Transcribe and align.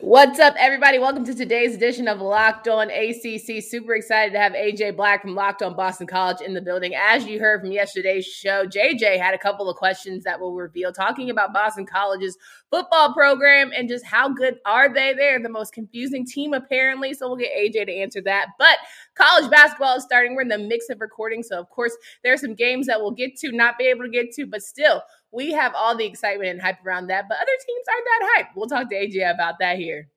What's 0.00 0.38
up, 0.38 0.54
everybody? 0.58 0.98
Welcome 0.98 1.24
to 1.24 1.34
today's 1.34 1.74
edition 1.74 2.06
of 2.06 2.20
Locked 2.20 2.68
On 2.68 2.90
ACC. 2.90 3.62
Super 3.62 3.94
excited 3.94 4.34
to 4.34 4.38
have 4.38 4.52
AJ 4.52 4.94
Black 4.94 5.22
from 5.22 5.34
Locked 5.34 5.62
On 5.62 5.74
Boston 5.74 6.06
College 6.06 6.42
in 6.42 6.52
the 6.52 6.60
building. 6.60 6.92
As 6.94 7.24
you 7.24 7.40
heard 7.40 7.62
from 7.62 7.72
yesterday's 7.72 8.26
show, 8.26 8.66
JJ 8.66 9.18
had 9.18 9.32
a 9.32 9.38
couple 9.38 9.70
of 9.70 9.76
questions 9.78 10.22
that 10.24 10.38
will 10.38 10.52
reveal 10.52 10.92
talking 10.92 11.30
about 11.30 11.54
Boston 11.54 11.86
College's 11.86 12.36
football 12.70 13.14
program 13.14 13.70
and 13.74 13.88
just 13.88 14.04
how 14.04 14.28
good 14.28 14.56
are 14.66 14.92
they? 14.92 15.14
They're 15.14 15.42
the 15.42 15.48
most 15.48 15.72
confusing 15.72 16.26
team, 16.26 16.52
apparently. 16.52 17.14
So 17.14 17.28
we'll 17.28 17.38
get 17.38 17.56
AJ 17.56 17.86
to 17.86 17.96
answer 17.96 18.20
that. 18.20 18.48
But 18.58 18.76
college 19.14 19.50
basketball 19.50 19.96
is 19.96 20.04
starting. 20.04 20.34
We're 20.34 20.42
in 20.42 20.48
the 20.48 20.58
mix 20.58 20.90
of 20.90 21.00
recording. 21.00 21.42
So, 21.42 21.58
of 21.58 21.70
course, 21.70 21.96
there 22.22 22.34
are 22.34 22.38
some 22.38 22.54
games 22.54 22.86
that 22.88 23.00
we'll 23.00 23.12
get 23.12 23.34
to, 23.38 23.50
not 23.50 23.78
be 23.78 23.86
able 23.86 24.04
to 24.04 24.10
get 24.10 24.30
to, 24.32 24.44
but 24.44 24.60
still, 24.60 25.00
we 25.36 25.52
have 25.52 25.74
all 25.76 25.94
the 25.94 26.06
excitement 26.06 26.48
and 26.48 26.62
hype 26.62 26.84
around 26.84 27.08
that, 27.08 27.28
but 27.28 27.36
other 27.36 27.52
teams 27.64 27.84
aren't 27.88 28.04
that 28.06 28.32
hype. 28.34 28.46
We'll 28.56 28.66
talk 28.66 28.88
to 28.88 28.96
AJ 28.96 29.34
about 29.34 29.56
that 29.60 29.76
here. 29.76 30.08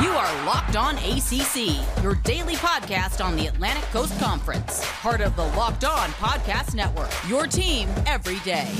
You 0.00 0.10
are 0.10 0.46
Locked 0.46 0.76
On 0.76 0.96
ACC, 0.98 2.02
your 2.02 2.14
daily 2.22 2.54
podcast 2.54 3.24
on 3.24 3.34
the 3.34 3.48
Atlantic 3.48 3.84
Coast 3.90 4.18
Conference, 4.20 4.84
part 5.00 5.20
of 5.20 5.34
the 5.34 5.44
Locked 5.56 5.84
On 5.84 6.10
Podcast 6.10 6.76
Network, 6.76 7.10
your 7.28 7.48
team 7.48 7.88
every 8.06 8.38
day. 8.40 8.70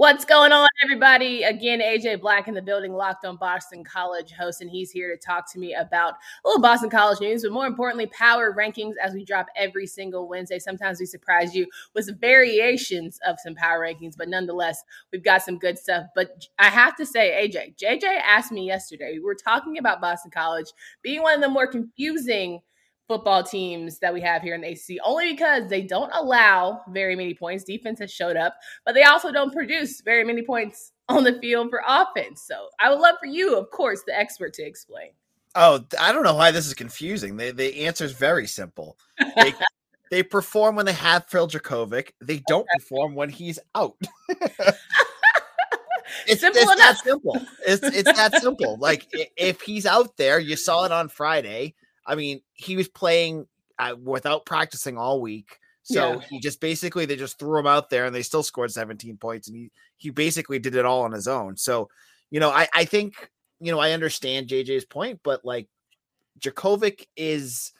What's 0.00 0.24
going 0.24 0.50
on, 0.50 0.66
everybody? 0.82 1.42
Again, 1.42 1.82
AJ 1.82 2.22
Black 2.22 2.48
in 2.48 2.54
the 2.54 2.62
building, 2.62 2.94
locked 2.94 3.26
on 3.26 3.36
Boston 3.36 3.84
College 3.84 4.32
host, 4.32 4.62
and 4.62 4.70
he's 4.70 4.90
here 4.90 5.14
to 5.14 5.22
talk 5.22 5.52
to 5.52 5.58
me 5.58 5.74
about 5.74 6.14
a 6.14 6.48
little 6.48 6.62
Boston 6.62 6.88
College 6.88 7.20
news, 7.20 7.42
but 7.42 7.52
more 7.52 7.66
importantly, 7.66 8.06
power 8.06 8.56
rankings 8.58 8.94
as 8.96 9.12
we 9.12 9.26
drop 9.26 9.48
every 9.56 9.86
single 9.86 10.26
Wednesday. 10.26 10.58
Sometimes 10.58 11.00
we 11.00 11.04
surprise 11.04 11.54
you 11.54 11.66
with 11.94 12.06
some 12.06 12.16
variations 12.18 13.18
of 13.28 13.36
some 13.44 13.54
power 13.54 13.78
rankings, 13.78 14.16
but 14.16 14.30
nonetheless, 14.30 14.82
we've 15.12 15.22
got 15.22 15.42
some 15.42 15.58
good 15.58 15.78
stuff. 15.78 16.06
But 16.14 16.46
I 16.58 16.68
have 16.70 16.96
to 16.96 17.04
say, 17.04 17.46
AJ, 17.46 17.76
JJ 17.76 18.04
asked 18.24 18.52
me 18.52 18.66
yesterday, 18.66 19.12
we 19.12 19.20
were 19.20 19.34
talking 19.34 19.76
about 19.76 20.00
Boston 20.00 20.30
College 20.30 20.72
being 21.02 21.20
one 21.20 21.34
of 21.34 21.42
the 21.42 21.50
more 21.50 21.66
confusing 21.66 22.60
football 23.10 23.42
teams 23.42 23.98
that 23.98 24.14
we 24.14 24.20
have 24.20 24.40
here 24.40 24.54
in 24.54 24.60
the 24.60 24.68
ACC 24.68 24.98
only 25.04 25.32
because 25.32 25.66
they 25.68 25.82
don't 25.82 26.12
allow 26.14 26.80
very 26.90 27.16
many 27.16 27.34
points. 27.34 27.64
Defense 27.64 27.98
has 27.98 28.12
showed 28.12 28.36
up, 28.36 28.54
but 28.86 28.94
they 28.94 29.02
also 29.02 29.32
don't 29.32 29.52
produce 29.52 30.00
very 30.00 30.22
many 30.22 30.42
points 30.42 30.92
on 31.08 31.24
the 31.24 31.36
field 31.40 31.70
for 31.70 31.82
offense. 31.84 32.44
So 32.46 32.68
I 32.78 32.88
would 32.88 33.00
love 33.00 33.16
for 33.18 33.26
you, 33.26 33.56
of 33.56 33.68
course, 33.72 34.04
the 34.06 34.16
expert, 34.16 34.54
to 34.54 34.62
explain. 34.62 35.10
Oh, 35.56 35.84
I 35.98 36.12
don't 36.12 36.22
know 36.22 36.36
why 36.36 36.52
this 36.52 36.68
is 36.68 36.74
confusing. 36.74 37.36
The 37.36 37.50
the 37.50 37.84
answer 37.84 38.04
is 38.04 38.12
very 38.12 38.46
simple. 38.46 38.96
They, 39.34 39.54
they 40.12 40.22
perform 40.22 40.76
when 40.76 40.86
they 40.86 40.92
have 40.92 41.26
Phil 41.26 41.48
Jurkovec. 41.48 42.10
They 42.20 42.44
don't 42.46 42.60
okay. 42.60 42.78
perform 42.78 43.16
when 43.16 43.28
he's 43.28 43.58
out. 43.74 43.96
it's 46.28 46.42
simple 46.42 46.62
it's 46.62 46.72
enough. 46.72 46.76
that 46.76 46.98
simple. 47.02 47.40
It's 47.66 47.82
it's 47.82 48.12
that 48.16 48.40
simple. 48.40 48.76
Like 48.78 49.08
if 49.36 49.62
he's 49.62 49.84
out 49.84 50.16
there, 50.16 50.38
you 50.38 50.54
saw 50.54 50.84
it 50.84 50.92
on 50.92 51.08
Friday 51.08 51.74
I 52.10 52.16
mean, 52.16 52.40
he 52.54 52.76
was 52.76 52.88
playing 52.88 53.46
uh, 53.78 53.94
without 54.02 54.44
practicing 54.44 54.98
all 54.98 55.20
week. 55.20 55.58
So 55.82 56.14
yeah. 56.14 56.20
he 56.28 56.40
just 56.40 56.60
basically 56.60 57.06
they 57.06 57.16
just 57.16 57.38
threw 57.38 57.58
him 57.58 57.66
out 57.66 57.88
there 57.88 58.04
and 58.04 58.14
they 58.14 58.22
still 58.22 58.42
scored 58.42 58.70
17 58.70 59.16
points 59.16 59.48
and 59.48 59.56
he 59.56 59.70
he 59.96 60.10
basically 60.10 60.58
did 60.58 60.74
it 60.74 60.84
all 60.84 61.02
on 61.02 61.12
his 61.12 61.28
own. 61.28 61.56
So, 61.56 61.88
you 62.30 62.40
know, 62.40 62.50
I 62.50 62.68
I 62.74 62.84
think, 62.84 63.30
you 63.60 63.72
know, 63.72 63.78
I 63.78 63.92
understand 63.92 64.48
JJ's 64.48 64.84
point, 64.84 65.20
but 65.22 65.44
like 65.44 65.68
Jurkovec 66.40 67.06
is 67.16 67.72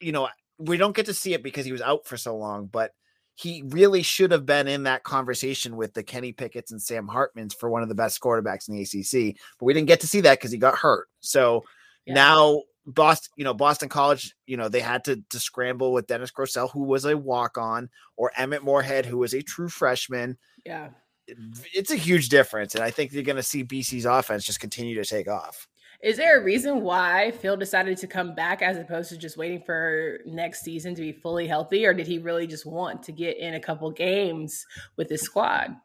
you 0.00 0.12
know, 0.12 0.28
we 0.58 0.76
don't 0.76 0.96
get 0.96 1.06
to 1.06 1.14
see 1.14 1.32
it 1.32 1.42
because 1.42 1.64
he 1.64 1.72
was 1.72 1.82
out 1.82 2.06
for 2.06 2.16
so 2.16 2.36
long, 2.36 2.66
but 2.66 2.92
he 3.34 3.62
really 3.68 4.02
should 4.02 4.32
have 4.32 4.44
been 4.44 4.68
in 4.68 4.82
that 4.82 5.02
conversation 5.02 5.76
with 5.76 5.94
the 5.94 6.02
Kenny 6.02 6.32
Pickett's 6.32 6.72
and 6.72 6.82
Sam 6.82 7.08
Hartmans 7.08 7.54
for 7.54 7.70
one 7.70 7.82
of 7.82 7.88
the 7.88 7.94
best 7.94 8.20
quarterbacks 8.20 8.68
in 8.68 8.74
the 8.74 8.82
ACC. 8.82 9.36
But 9.58 9.66
we 9.66 9.72
didn't 9.72 9.88
get 9.88 10.00
to 10.00 10.06
see 10.06 10.20
that 10.22 10.38
because 10.38 10.50
he 10.50 10.58
got 10.58 10.76
hurt. 10.76 11.08
So 11.20 11.64
yeah. 12.04 12.14
now 12.14 12.62
Boston, 12.86 13.32
you 13.36 13.44
know, 13.44 13.54
Boston 13.54 13.88
College, 13.88 14.34
you 14.46 14.56
know, 14.56 14.68
they 14.68 14.80
had 14.80 15.04
to, 15.04 15.22
to 15.30 15.38
scramble 15.38 15.92
with 15.92 16.06
Dennis 16.06 16.30
Grosel, 16.30 16.70
who 16.70 16.84
was 16.84 17.04
a 17.04 17.16
walk 17.16 17.58
on, 17.58 17.90
or 18.16 18.32
Emmett 18.36 18.64
Morehead, 18.64 19.06
who 19.06 19.18
was 19.18 19.34
a 19.34 19.42
true 19.42 19.68
freshman. 19.68 20.38
Yeah. 20.64 20.90
It's 21.26 21.90
a 21.90 21.96
huge 21.96 22.28
difference. 22.28 22.74
And 22.74 22.82
I 22.82 22.90
think 22.90 23.12
you're 23.12 23.22
going 23.22 23.36
to 23.36 23.42
see 23.42 23.64
BC's 23.64 24.06
offense 24.06 24.44
just 24.44 24.60
continue 24.60 24.96
to 24.96 25.08
take 25.08 25.28
off. 25.28 25.68
Is 26.02 26.16
there 26.16 26.40
a 26.40 26.42
reason 26.42 26.80
why 26.80 27.30
Phil 27.30 27.58
decided 27.58 27.98
to 27.98 28.06
come 28.06 28.34
back 28.34 28.62
as 28.62 28.78
opposed 28.78 29.10
to 29.10 29.18
just 29.18 29.36
waiting 29.36 29.60
for 29.60 30.18
next 30.24 30.62
season 30.62 30.94
to 30.94 31.02
be 31.02 31.12
fully 31.12 31.46
healthy? 31.46 31.84
Or 31.84 31.92
did 31.92 32.06
he 32.06 32.18
really 32.18 32.46
just 32.46 32.64
want 32.64 33.02
to 33.02 33.12
get 33.12 33.36
in 33.36 33.54
a 33.54 33.60
couple 33.60 33.90
games 33.90 34.66
with 34.96 35.10
his 35.10 35.20
squad? 35.20 35.76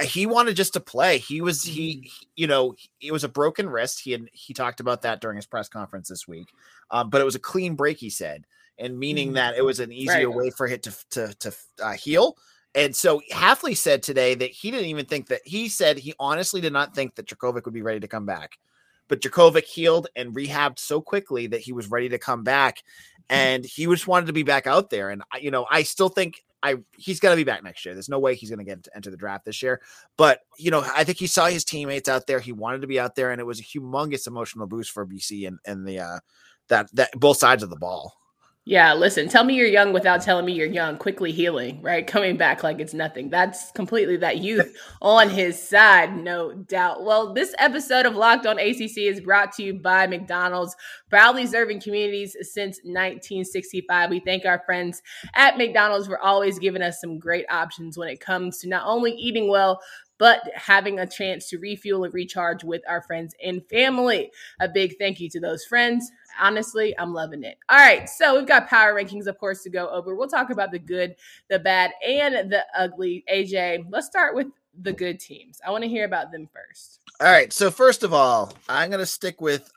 He 0.00 0.26
wanted 0.26 0.56
just 0.56 0.74
to 0.74 0.80
play. 0.80 1.18
He 1.18 1.40
was 1.40 1.62
he, 1.62 1.94
Mm-hmm. 1.96 2.02
he, 2.02 2.12
you 2.36 2.46
know, 2.46 2.74
it 3.00 3.12
was 3.12 3.24
a 3.24 3.28
broken 3.28 3.68
wrist. 3.68 4.00
He 4.00 4.12
had 4.12 4.28
he 4.32 4.54
talked 4.54 4.80
about 4.80 5.02
that 5.02 5.20
during 5.20 5.36
his 5.36 5.46
press 5.46 5.68
conference 5.68 6.08
this 6.08 6.26
week. 6.28 6.48
Um, 6.90 7.10
but 7.10 7.20
it 7.20 7.24
was 7.24 7.34
a 7.34 7.40
clean 7.40 7.74
break, 7.74 7.98
he 7.98 8.10
said, 8.10 8.44
and 8.78 8.98
meaning 8.98 9.32
that 9.34 9.56
it 9.56 9.64
was 9.64 9.80
an 9.80 9.92
easier 9.92 10.28
Right. 10.28 10.36
way 10.36 10.50
for 10.50 10.66
it 10.66 10.82
to 10.84 10.94
to 11.10 11.34
to 11.40 11.54
uh, 11.82 11.92
heal. 11.92 12.36
And 12.74 12.94
so 12.94 13.20
Hafley 13.32 13.76
said 13.76 14.02
today 14.02 14.34
that 14.36 14.50
he 14.50 14.70
didn't 14.70 14.86
even 14.86 15.06
think 15.06 15.28
that 15.28 15.40
he 15.44 15.68
said 15.68 15.98
he 15.98 16.14
honestly 16.20 16.60
did 16.60 16.72
not 16.72 16.94
think 16.94 17.14
that 17.16 17.26
Jurkovec 17.26 17.64
would 17.64 17.74
be 17.74 17.82
ready 17.82 18.00
to 18.00 18.08
come 18.08 18.26
back. 18.26 18.58
But 19.08 19.20
Jurkovec 19.22 19.64
healed 19.64 20.06
and 20.16 20.34
rehabbed 20.34 20.78
so 20.78 21.00
quickly 21.00 21.46
that 21.48 21.60
he 21.60 21.72
was 21.72 21.90
ready 21.90 22.10
to 22.10 22.18
come 22.18 22.44
back, 22.44 22.82
and 23.30 23.64
he 23.64 23.86
just 23.86 24.06
wanted 24.06 24.26
to 24.26 24.32
be 24.34 24.42
back 24.42 24.66
out 24.66 24.90
there. 24.90 25.08
And 25.10 25.22
you 25.40 25.50
know, 25.50 25.66
I 25.70 25.82
still 25.82 26.10
think 26.10 26.44
I 26.62 26.76
he's 26.96 27.20
going 27.20 27.32
to 27.32 27.36
be 27.36 27.44
back 27.44 27.62
next 27.62 27.84
year. 27.84 27.94
There's 27.94 28.08
no 28.08 28.18
way 28.18 28.34
he's 28.34 28.50
going 28.50 28.58
to 28.58 28.64
get 28.64 28.82
to 28.84 28.96
enter 28.96 29.10
the 29.10 29.16
draft 29.16 29.44
this 29.44 29.62
year. 29.62 29.80
But 30.16 30.40
you 30.58 30.70
know, 30.70 30.84
I 30.94 31.04
think 31.04 31.18
he 31.18 31.26
saw 31.26 31.46
his 31.46 31.64
teammates 31.64 32.08
out 32.08 32.26
there. 32.26 32.40
He 32.40 32.52
wanted 32.52 32.80
to 32.80 32.86
be 32.86 32.98
out 32.98 33.14
there, 33.14 33.30
and 33.30 33.40
it 33.40 33.44
was 33.44 33.60
a 33.60 33.64
humongous 33.64 34.26
emotional 34.26 34.66
boost 34.66 34.90
for 34.90 35.06
BC 35.06 35.46
and 35.46 35.58
and 35.64 35.86
the 35.86 36.00
uh, 36.00 36.18
that 36.68 36.88
that 36.94 37.10
both 37.12 37.38
sides 37.38 37.62
of 37.62 37.70
the 37.70 37.76
ball. 37.76 38.14
Yeah, 38.68 38.92
listen, 38.92 39.30
tell 39.30 39.44
me 39.44 39.54
you're 39.54 39.66
young 39.66 39.94
without 39.94 40.20
telling 40.20 40.44
me 40.44 40.52
you're 40.52 40.66
young, 40.66 40.98
quickly 40.98 41.32
healing, 41.32 41.80
right? 41.80 42.06
Coming 42.06 42.36
back 42.36 42.62
like 42.62 42.80
it's 42.80 42.92
nothing. 42.92 43.30
That's 43.30 43.70
completely 43.70 44.18
that 44.18 44.42
youth 44.42 44.76
on 45.00 45.30
his 45.30 45.58
side, 45.58 46.14
no 46.14 46.52
doubt. 46.52 47.02
Well, 47.02 47.32
this 47.32 47.54
episode 47.58 48.04
of 48.04 48.14
Locked 48.14 48.44
on 48.44 48.58
ACC 48.58 48.98
is 48.98 49.22
brought 49.22 49.52
to 49.52 49.62
you 49.62 49.72
by 49.72 50.06
McDonald's, 50.06 50.76
proudly 51.08 51.46
serving 51.46 51.80
communities 51.80 52.36
since 52.42 52.76
1965. 52.84 54.10
We 54.10 54.20
thank 54.20 54.44
our 54.44 54.62
friends 54.66 55.00
at 55.32 55.56
McDonald's 55.56 56.06
for 56.06 56.18
always 56.18 56.58
giving 56.58 56.82
us 56.82 57.00
some 57.00 57.18
great 57.18 57.46
options 57.50 57.96
when 57.96 58.10
it 58.10 58.20
comes 58.20 58.58
to 58.58 58.68
not 58.68 58.82
only 58.84 59.12
eating 59.12 59.48
well, 59.48 59.80
but 60.18 60.42
having 60.54 60.98
a 60.98 61.06
chance 61.06 61.48
to 61.48 61.58
refuel 61.58 62.04
and 62.04 62.12
recharge 62.12 62.64
with 62.64 62.82
our 62.88 63.02
friends 63.02 63.34
and 63.42 63.64
family. 63.68 64.30
A 64.60 64.68
big 64.68 64.96
thank 64.98 65.20
you 65.20 65.28
to 65.30 65.40
those 65.40 65.64
friends. 65.64 66.10
Honestly, 66.40 66.96
I'm 66.98 67.14
loving 67.14 67.44
it. 67.44 67.58
All 67.68 67.78
right, 67.78 68.08
so 68.08 68.36
we've 68.36 68.46
got 68.46 68.68
power 68.68 68.94
rankings, 68.94 69.26
of 69.26 69.38
course, 69.38 69.62
to 69.62 69.70
go 69.70 69.88
over. 69.88 70.14
We'll 70.14 70.28
talk 70.28 70.50
about 70.50 70.70
the 70.70 70.78
good, 70.78 71.16
the 71.48 71.58
bad, 71.58 71.92
and 72.06 72.50
the 72.50 72.64
ugly. 72.76 73.24
AJ, 73.32 73.86
let's 73.90 74.06
start 74.06 74.34
with 74.34 74.48
the 74.80 74.92
good 74.92 75.20
teams. 75.20 75.60
I 75.66 75.70
want 75.70 75.82
to 75.84 75.88
hear 75.88 76.04
about 76.04 76.30
them 76.30 76.48
first. 76.52 77.00
All 77.20 77.30
right. 77.30 77.52
So 77.52 77.70
first 77.70 78.02
of 78.02 78.12
all, 78.12 78.52
I'm 78.68 78.90
going 78.90 79.00
to 79.00 79.06
stick 79.06 79.40
with. 79.40 79.70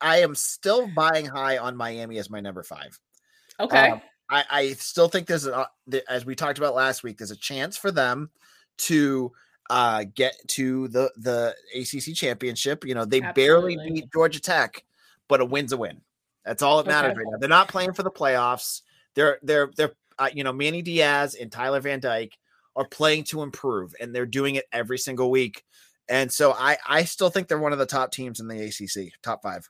I 0.00 0.18
am 0.18 0.34
still 0.34 0.86
buying 0.94 1.24
high 1.24 1.56
on 1.56 1.76
Miami 1.76 2.18
as 2.18 2.28
my 2.28 2.40
number 2.40 2.62
five. 2.62 2.98
Okay. 3.58 3.90
Um, 3.90 4.02
I, 4.30 4.44
I 4.50 4.72
still 4.72 5.08
think 5.08 5.26
there's 5.26 5.46
a, 5.46 5.68
as 6.08 6.26
we 6.26 6.34
talked 6.34 6.58
about 6.58 6.74
last 6.74 7.02
week, 7.02 7.18
there's 7.18 7.30
a 7.30 7.36
chance 7.36 7.76
for 7.76 7.90
them 7.90 8.30
to 8.78 9.32
uh, 9.70 10.04
get 10.14 10.34
to 10.48 10.88
the 10.88 11.10
the 11.16 11.54
ACC 11.74 12.14
championship. 12.14 12.84
You 12.84 12.94
know, 12.94 13.04
they 13.04 13.20
barely 13.34 13.76
beat 13.76 14.12
Georgia 14.12 14.40
Tech, 14.40 14.84
but 15.28 15.40
a 15.40 15.44
win's 15.44 15.72
a 15.72 15.76
win. 15.76 16.00
That's 16.44 16.62
all 16.62 16.76
that 16.82 16.86
matters 16.86 17.12
Okay. 17.12 17.18
right 17.18 17.26
now. 17.32 17.38
They're 17.38 17.48
not 17.48 17.68
playing 17.68 17.94
for 17.94 18.02
the 18.02 18.10
playoffs. 18.10 18.82
They're 19.14 19.38
they're 19.42 19.70
they're 19.76 19.92
uh, 20.18 20.28
you 20.32 20.44
know 20.44 20.52
Manny 20.52 20.82
Diaz 20.82 21.34
and 21.34 21.50
Tyler 21.50 21.80
Van 21.80 22.00
Dyke 22.00 22.36
are 22.76 22.86
playing 22.86 23.24
to 23.24 23.42
improve, 23.42 23.94
and 24.00 24.14
they're 24.14 24.26
doing 24.26 24.56
it 24.56 24.64
every 24.72 24.98
single 24.98 25.30
week. 25.30 25.64
And 26.08 26.30
so 26.30 26.52
I 26.52 26.76
I 26.86 27.04
still 27.04 27.30
think 27.30 27.48
they're 27.48 27.58
one 27.58 27.72
of 27.72 27.78
the 27.78 27.86
top 27.86 28.12
teams 28.12 28.40
in 28.40 28.48
the 28.48 28.64
ACC, 28.64 29.12
top 29.22 29.42
five. 29.42 29.66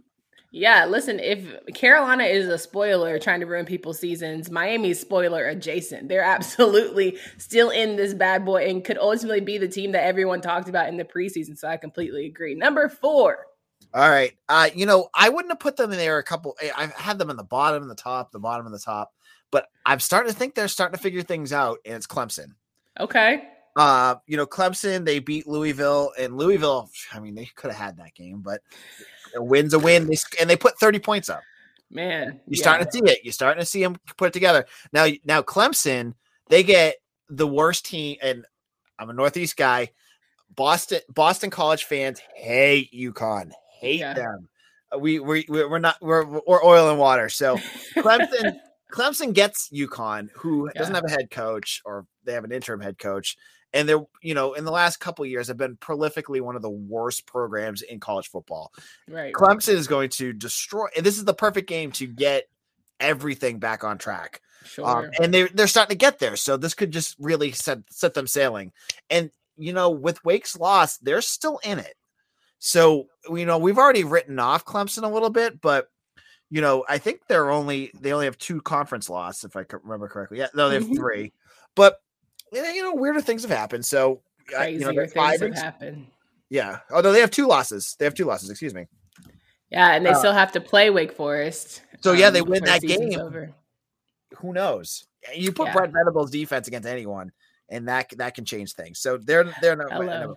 Yeah, 0.56 0.86
listen, 0.86 1.18
if 1.18 1.44
Carolina 1.74 2.22
is 2.22 2.46
a 2.46 2.56
spoiler 2.58 3.18
trying 3.18 3.40
to 3.40 3.46
ruin 3.46 3.66
people's 3.66 3.98
seasons, 3.98 4.52
Miami's 4.52 5.00
spoiler 5.00 5.44
adjacent. 5.48 6.08
They're 6.08 6.22
absolutely 6.36 7.18
still 7.38 7.70
in 7.70 7.96
this 7.96 8.14
bad 8.14 8.44
boy 8.44 8.68
and 8.68 8.84
could 8.84 8.96
ultimately 8.96 9.40
be 9.40 9.58
the 9.58 9.66
team 9.66 9.90
that 9.92 10.04
everyone 10.04 10.40
talked 10.40 10.68
about 10.68 10.88
in 10.88 10.96
the 10.96 11.04
preseason. 11.04 11.58
So 11.58 11.66
I 11.66 11.76
completely 11.76 12.26
agree. 12.26 12.54
Number 12.54 12.88
four. 12.88 13.46
All 13.92 14.08
right. 14.08 14.32
Uh, 14.48 14.70
you 14.72 14.86
know, 14.86 15.08
I 15.12 15.28
wouldn't 15.28 15.50
have 15.50 15.58
put 15.58 15.74
them 15.74 15.90
in 15.90 15.98
there 15.98 16.18
a 16.18 16.22
couple. 16.22 16.56
I- 16.62 16.84
I've 16.84 16.92
had 16.92 17.18
them 17.18 17.30
in 17.30 17.36
the 17.36 17.42
bottom 17.42 17.82
and 17.82 17.90
the 17.90 17.96
top, 17.96 18.30
the 18.30 18.38
bottom 18.38 18.64
and 18.64 18.72
the 18.72 18.78
top, 18.78 19.12
but 19.50 19.66
I'm 19.84 19.98
starting 19.98 20.32
to 20.32 20.38
think 20.38 20.54
they're 20.54 20.68
starting 20.68 20.96
to 20.96 21.02
figure 21.02 21.22
things 21.22 21.52
out, 21.52 21.78
and 21.84 21.96
it's 21.96 22.06
Clemson. 22.06 22.54
Okay. 23.00 23.42
Uh, 23.76 24.16
you 24.26 24.36
know, 24.36 24.46
Clemson, 24.46 25.04
they 25.04 25.18
beat 25.18 25.46
Louisville, 25.46 26.12
and 26.18 26.36
Louisville, 26.36 26.90
I 27.12 27.20
mean, 27.20 27.34
they 27.34 27.46
could 27.56 27.72
have 27.72 27.80
had 27.80 27.96
that 27.96 28.14
game, 28.14 28.40
but 28.40 28.60
a 29.34 29.42
win's 29.42 29.74
a 29.74 29.78
win. 29.78 30.06
They, 30.06 30.16
and 30.40 30.48
they 30.48 30.56
put 30.56 30.78
30 30.78 31.00
points 31.00 31.28
up. 31.28 31.42
Man, 31.90 32.40
you're 32.46 32.56
yeah. 32.56 32.62
starting 32.62 32.86
to 32.86 32.92
see 32.92 33.12
it. 33.12 33.18
You're 33.24 33.32
starting 33.32 33.60
to 33.60 33.66
see 33.66 33.82
them 33.82 33.96
put 34.16 34.28
it 34.28 34.32
together. 34.32 34.64
Now, 34.92 35.06
now 35.24 35.42
Clemson, 35.42 36.14
they 36.48 36.62
get 36.62 36.96
the 37.28 37.46
worst 37.46 37.86
team, 37.86 38.16
and 38.22 38.44
I'm 38.98 39.10
a 39.10 39.12
Northeast 39.12 39.56
guy. 39.56 39.90
Boston, 40.54 41.00
Boston 41.08 41.50
College 41.50 41.84
fans 41.84 42.20
hate 42.34 42.92
UConn, 42.92 43.50
hate 43.80 44.00
yeah. 44.00 44.14
them. 44.14 44.48
Uh, 44.94 44.98
we 44.98 45.18
we 45.18 45.44
we're 45.48 45.78
not 45.78 45.96
we're, 46.00 46.24
we're 46.24 46.64
oil 46.64 46.90
and 46.90 46.98
water. 46.98 47.28
So 47.28 47.58
Clemson, 47.96 48.58
Clemson 48.92 49.32
gets 49.32 49.68
UConn, 49.70 50.30
who 50.34 50.70
yeah. 50.74 50.78
doesn't 50.78 50.94
have 50.94 51.04
a 51.04 51.10
head 51.10 51.30
coach, 51.30 51.82
or 51.84 52.06
they 52.24 52.32
have 52.32 52.44
an 52.44 52.52
interim 52.52 52.80
head 52.80 52.98
coach, 52.98 53.36
and 53.74 53.88
they're 53.88 54.06
you 54.22 54.32
know 54.32 54.54
in 54.54 54.64
the 54.64 54.70
last 54.70 54.98
couple 54.98 55.26
years 55.26 55.48
have 55.48 55.58
been 55.58 55.76
prolifically 55.76 56.40
one 56.40 56.56
of 56.56 56.62
the 56.62 56.70
worst 56.70 57.26
programs 57.26 57.82
in 57.82 58.00
college 58.00 58.28
football. 58.28 58.72
Right. 59.08 59.34
Clemson 59.34 59.74
is 59.74 59.88
going 59.88 60.08
to 60.10 60.32
destroy. 60.32 60.86
And 60.96 61.04
this 61.04 61.18
is 61.18 61.24
the 61.24 61.34
perfect 61.34 61.68
game 61.68 61.92
to 61.92 62.06
get 62.06 62.48
everything 63.00 63.58
back 63.58 63.84
on 63.84 63.98
track. 63.98 64.40
Um, 64.62 64.68
sure. 64.68 64.86
Um, 64.86 65.10
and 65.20 65.34
they 65.34 65.48
they're 65.48 65.66
starting 65.66 65.94
to 65.94 65.98
get 65.98 66.20
there, 66.20 66.36
so 66.36 66.56
this 66.56 66.72
could 66.72 66.92
just 66.92 67.16
really 67.18 67.52
set 67.52 67.80
set 67.90 68.14
them 68.14 68.26
sailing. 68.26 68.72
And 69.10 69.30
you 69.56 69.72
know, 69.72 69.90
with 69.90 70.24
Wake's 70.24 70.56
loss, 70.56 70.96
they're 70.98 71.20
still 71.20 71.60
in 71.64 71.78
it. 71.78 71.94
So 72.60 73.08
you 73.28 73.44
know, 73.44 73.58
we've 73.58 73.76
already 73.76 74.04
written 74.04 74.38
off 74.38 74.64
Clemson 74.64 75.02
a 75.02 75.12
little 75.12 75.30
bit, 75.30 75.60
but 75.60 75.88
you 76.48 76.60
know, 76.60 76.84
I 76.88 76.98
think 76.98 77.22
they're 77.28 77.50
only 77.50 77.90
they 78.00 78.12
only 78.12 78.26
have 78.26 78.38
two 78.38 78.62
conference 78.62 79.10
losses, 79.10 79.44
if 79.44 79.56
I 79.56 79.64
remember 79.82 80.08
correctly. 80.08 80.38
Yeah, 80.38 80.48
no, 80.54 80.68
they 80.68 80.76
have 80.76 80.84
mm-hmm. 80.84 80.94
three. 80.94 81.32
But 81.74 81.98
you 82.54 82.82
know, 82.82 82.94
weirder 82.94 83.20
things 83.20 83.42
have 83.42 83.50
happened. 83.50 83.84
So 83.84 84.20
Crazier 84.46 84.92
you 84.92 84.96
know, 84.96 85.06
things 85.06 85.40
have 85.40 85.54
happened. 85.54 86.06
Yeah. 86.50 86.78
Although 86.90 87.12
they 87.12 87.20
have 87.20 87.30
two 87.30 87.46
losses. 87.46 87.96
They 87.98 88.04
have 88.04 88.14
two 88.14 88.26
losses, 88.26 88.50
excuse 88.50 88.74
me. 88.74 88.86
Yeah, 89.70 89.94
and 89.94 90.06
they 90.06 90.10
uh, 90.10 90.14
still 90.14 90.32
have 90.32 90.52
to 90.52 90.60
play 90.60 90.90
Wake 90.90 91.12
Forest. 91.12 91.82
So 92.00 92.12
yeah, 92.12 92.30
they 92.30 92.40
um, 92.40 92.48
win 92.48 92.64
that 92.64 92.80
game. 92.80 93.18
Over. 93.18 93.52
Who 94.36 94.52
knows? 94.52 95.06
You 95.34 95.52
put 95.52 95.68
yeah. 95.68 95.72
Brent 95.72 95.92
Venables 95.92 96.30
defense 96.30 96.68
against 96.68 96.86
anyone, 96.86 97.32
and 97.68 97.88
that 97.88 98.10
that 98.18 98.34
can 98.34 98.44
change 98.44 98.74
things. 98.74 99.00
So 99.00 99.16
they're 99.16 99.52
they're 99.60 99.74
no, 99.74 99.88
Hello. 99.90 100.36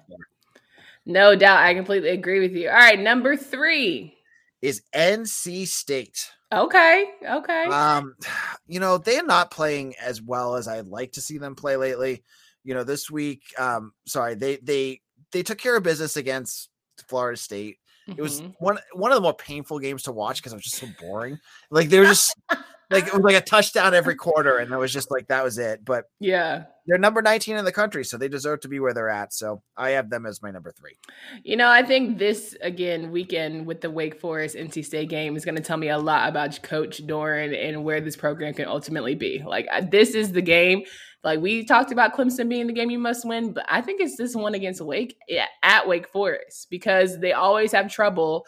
no 1.06 1.36
doubt. 1.36 1.60
I 1.60 1.76
completely 1.76 2.10
agree 2.10 2.40
with 2.40 2.54
you. 2.54 2.70
All 2.70 2.76
right, 2.76 3.00
number 3.00 3.38
three 3.38 4.16
is 4.62 4.82
NC 4.96 5.68
State. 5.68 6.32
Okay. 6.54 7.06
Okay. 7.28 7.64
Um, 7.66 8.16
you 8.68 8.80
know, 8.80 8.98
they're 8.98 9.26
not 9.26 9.52
playing 9.52 9.96
as 10.02 10.22
well 10.22 10.56
as 10.56 10.68
I'd 10.68 10.88
like 10.88 11.14
to 11.14 11.22
see 11.22 11.38
them 11.38 11.56
play 11.56 11.76
lately. 11.76 12.24
You 12.64 12.74
know, 12.74 12.84
this 12.84 13.10
week, 13.10 13.42
um, 13.58 13.94
sorry, 14.06 14.36
they 14.36 14.58
they 14.58 15.02
they 15.32 15.44
took 15.44 15.58
care 15.58 15.78
of 15.78 15.84
business 15.84 16.18
against 16.18 16.70
Florida 17.08 17.38
State. 17.38 17.78
Mm-hmm. 18.08 18.20
It 18.20 18.22
was 18.22 18.42
mm-hmm. 18.42 18.52
one 18.60 18.78
one 18.94 19.12
of 19.12 19.16
the 19.16 19.22
more 19.22 19.36
painful 19.36 19.80
games 19.80 20.04
to 20.04 20.12
watch 20.12 20.38
because 20.38 20.54
it 20.54 20.58
was 20.58 20.64
just 20.64 20.78
so 20.78 20.88
boring. 21.00 21.40
Like 21.70 21.90
they 21.90 22.00
were 22.00 22.06
just 22.06 22.36
like 22.90 23.08
it 23.08 23.14
was 23.14 23.22
like 23.22 23.36
a 23.36 23.42
touchdown 23.42 23.94
every 23.94 24.16
quarter, 24.16 24.58
and 24.58 24.72
it 24.72 24.78
was 24.78 24.94
just 24.94 25.12
like 25.12 25.28
that 25.28 25.44
was 25.44 25.58
it. 25.58 25.84
But 25.84 26.06
yeah, 26.20 26.64
they're 26.86 26.98
number 26.98 27.22
19 27.22 27.58
in 27.58 27.66
the 27.66 27.72
country, 27.72 28.06
so 28.06 28.18
they 28.18 28.30
deserve 28.30 28.62
to 28.62 28.70
be 28.70 28.80
where 28.80 28.94
they're 28.94 29.10
at. 29.10 29.34
So 29.34 29.62
I 29.76 29.92
have 29.92 30.10
them 30.10 30.26
as 30.26 30.42
my 30.42 30.52
number 30.52 30.72
three. 30.72 30.98
You 31.44 31.58
know, 31.58 31.70
I 31.70 31.84
think 31.84 32.18
this 32.18 32.56
again 32.62 33.12
weekend 33.12 33.66
with 33.66 33.82
the 33.82 33.90
Wake 33.90 34.22
Forest 34.22 34.56
NC 34.56 34.86
State 34.86 35.10
game 35.10 35.36
is 35.36 35.44
going 35.44 35.56
to 35.56 35.62
tell 35.62 35.78
me 35.78 35.90
a 35.90 35.98
lot 35.98 36.30
about 36.30 36.62
Coach 36.64 37.06
Doeren 37.06 37.54
and 37.54 37.84
where 37.84 38.00
this 38.00 38.16
program 38.16 38.54
can 38.54 38.68
ultimately 38.68 39.16
be. 39.16 39.44
Like 39.46 39.68
this 39.92 40.16
is 40.16 40.32
the 40.32 40.42
game. 40.42 40.84
Like 41.24 41.42
we 41.42 41.66
talked 41.66 41.92
about 41.92 42.16
Clemson 42.16 42.48
being 42.48 42.68
the 42.68 42.74
game 42.74 42.90
you 42.90 43.00
must 43.00 43.28
win, 43.28 43.52
but 43.52 43.66
I 43.68 43.82
think 43.82 44.00
it's 44.00 44.16
this 44.16 44.34
one 44.34 44.54
against 44.54 44.80
Wake 44.80 45.18
at 45.62 45.88
Wake 45.88 46.10
Forest 46.10 46.68
because 46.70 47.20
they 47.20 47.34
always 47.34 47.74
have 47.74 47.92
trouble 47.92 48.46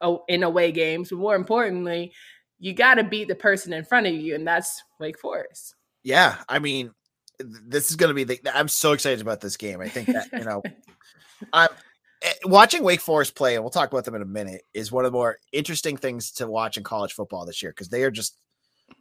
oh, 0.00 0.24
in 0.26 0.42
away 0.42 0.72
games. 0.72 1.10
But 1.10 1.18
more 1.18 1.36
importantly, 1.36 2.12
you 2.58 2.72
got 2.72 2.94
to 2.94 3.04
beat 3.04 3.28
the 3.28 3.34
person 3.34 3.72
in 3.72 3.84
front 3.84 4.06
of 4.06 4.14
you, 4.14 4.34
and 4.34 4.46
that's 4.46 4.82
Wake 4.98 5.18
Forest. 5.18 5.74
Yeah, 6.02 6.36
I 6.48 6.58
mean, 6.58 6.92
this 7.38 7.90
is 7.90 7.96
going 7.96 8.08
to 8.08 8.14
be 8.14 8.24
the. 8.24 8.40
I'm 8.56 8.68
so 8.68 8.92
excited 8.92 9.20
about 9.20 9.40
this 9.40 9.56
game. 9.56 9.80
I 9.80 9.88
think 9.88 10.08
that 10.08 10.28
you 10.32 10.44
know, 10.44 10.62
I'm 11.52 11.68
eh, 12.22 12.32
watching 12.44 12.82
Wake 12.82 13.00
Forest 13.00 13.34
play, 13.34 13.54
and 13.54 13.62
we'll 13.62 13.70
talk 13.70 13.90
about 13.90 14.04
them 14.04 14.14
in 14.14 14.22
a 14.22 14.26
minute. 14.26 14.62
Is 14.74 14.90
one 14.90 15.04
of 15.04 15.12
the 15.12 15.16
more 15.16 15.38
interesting 15.52 15.96
things 15.96 16.32
to 16.32 16.46
watch 16.46 16.76
in 16.76 16.84
college 16.84 17.12
football 17.12 17.46
this 17.46 17.62
year 17.62 17.72
because 17.72 17.88
they 17.88 18.02
are 18.02 18.10
just 18.10 18.36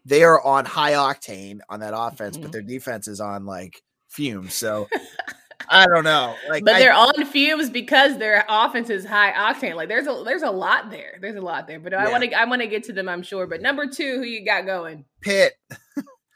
they 0.06 0.24
are 0.24 0.44
on 0.44 0.66
high 0.66 0.94
octane 0.94 1.60
on 1.70 1.80
that 1.80 1.94
offense, 1.96 2.36
mm-hmm. 2.36 2.44
but 2.44 2.52
their 2.52 2.62
defense 2.62 3.08
is 3.08 3.20
on 3.20 3.46
like 3.46 3.82
fumes. 4.08 4.54
So 4.54 4.88
I 5.70 5.86
don't 5.88 6.04
know. 6.04 6.36
Like, 6.50 6.64
but 6.64 6.80
they're 6.80 6.94
on 6.94 7.26
fumes 7.26 7.70
because 7.70 8.18
their 8.18 8.46
offense 8.48 8.90
is 8.90 9.06
high 9.06 9.32
octane. 9.32 9.76
Like 9.76 9.90
there's 9.90 10.08
a 10.08 10.24
there's 10.26 10.44
a 10.44 10.52
lot 10.52 10.90
there. 10.90 11.18
There's 11.22 11.36
a 11.36 11.42
lot 11.42 11.68
there. 11.68 11.80
But 11.80 11.92
yeah. 11.92 12.06
I 12.06 12.12
want 12.12 12.24
to 12.24 12.34
I 12.34 12.46
want 12.46 12.62
to 12.62 12.68
get 12.68 12.84
to 12.86 12.94
them. 12.94 13.10
I'm 13.10 13.24
sure. 13.24 13.48
But 13.48 13.62
number 13.62 13.88
two, 13.88 14.18
who 14.18 14.24
you 14.24 14.46
got 14.46 14.66
going? 14.66 15.06
Pitt. 15.22 15.54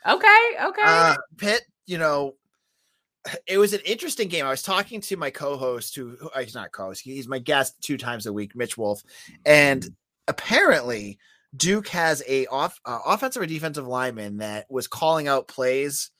okay. 0.08 0.48
Okay. 0.64 0.82
Uh, 0.84 1.16
Pitt. 1.38 1.64
You 1.86 1.98
know, 1.98 2.36
it 3.48 3.58
was 3.58 3.74
an 3.74 3.82
interesting 3.86 4.28
game. 4.28 4.46
I 4.46 4.50
was 4.50 4.62
talking 4.62 5.02
to 5.02 5.18
my 5.18 5.30
co-host, 5.30 5.96
who, 5.96 6.16
who 6.20 6.30
uh, 6.30 6.42
he's 6.42 6.56
not 6.56 6.72
co-host, 6.72 7.02
he's 7.02 7.28
my 7.28 7.40
guest 7.40 7.76
two 7.82 7.98
times 7.98 8.26
a 8.26 8.34
week, 8.34 8.56
Mitch 8.56 8.78
Wolf, 8.78 9.04
and 9.46 9.88
apparently 10.28 11.20
Duke 11.56 11.88
has 11.90 12.24
a 12.28 12.46
off 12.48 12.80
uh, 12.86 13.00
offensive 13.06 13.42
or 13.42 13.46
defensive 13.46 13.88
lineman 13.88 14.38
that 14.38 14.66
was 14.70 14.88
calling 14.88 15.28
out 15.28 15.48
plays 15.48 16.12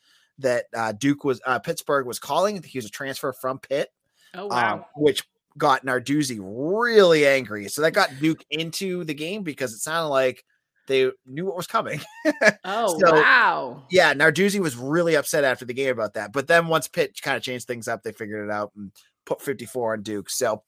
that 0.42 0.66
uh, 0.76 0.92
Duke 0.92 1.24
was 1.24 1.42
uh, 1.46 1.60
Pittsburgh 1.60 2.06
was 2.06 2.20
calling. 2.20 2.62
He 2.64 2.78
was 2.78 2.86
a 2.86 2.90
transfer 2.90 3.34
from 3.34 3.60
Pitt. 3.60 3.90
Oh 4.34 4.44
um, 4.44 4.50
wow! 4.50 4.74
Um, 4.74 4.86
which 4.96 5.24
got 5.58 5.86
Narduzzi 5.86 6.40
really 6.42 7.26
angry. 7.26 7.68
So 7.70 7.82
that 7.82 7.92
got 7.92 8.10
Duke 8.20 8.44
into 8.50 9.04
the 9.04 9.14
game 9.14 9.44
because 9.44 9.74
it 9.74 9.80
sounded 9.80 10.10
like 10.10 10.46
they 10.88 11.12
knew 11.26 11.46
what 11.46 11.56
was 11.56 11.68
coming. 11.68 12.02
oh 12.64 13.00
so, 13.00 13.14
wow! 13.14 13.84
Yeah, 13.90 14.14
Narduzzi 14.14 14.60
was 14.60 14.76
really 14.76 15.16
upset 15.16 15.44
after 15.44 15.66
the 15.66 15.74
game 15.74 15.92
about 15.92 16.14
that. 16.14 16.34
But 16.34 16.48
then 16.48 16.68
once 16.68 16.88
Pitt 16.88 17.20
kind 17.22 17.38
of 17.38 17.44
changed 17.44 17.68
things 17.68 17.88
up, 17.88 18.04
they 18.04 18.12
figured 18.12 18.48
it 18.48 18.52
out 18.52 18.72
and 18.76 18.92
put 19.26 19.42
54 19.42 19.94
on 19.94 20.02
Duke. 20.04 20.30
So 20.30 20.64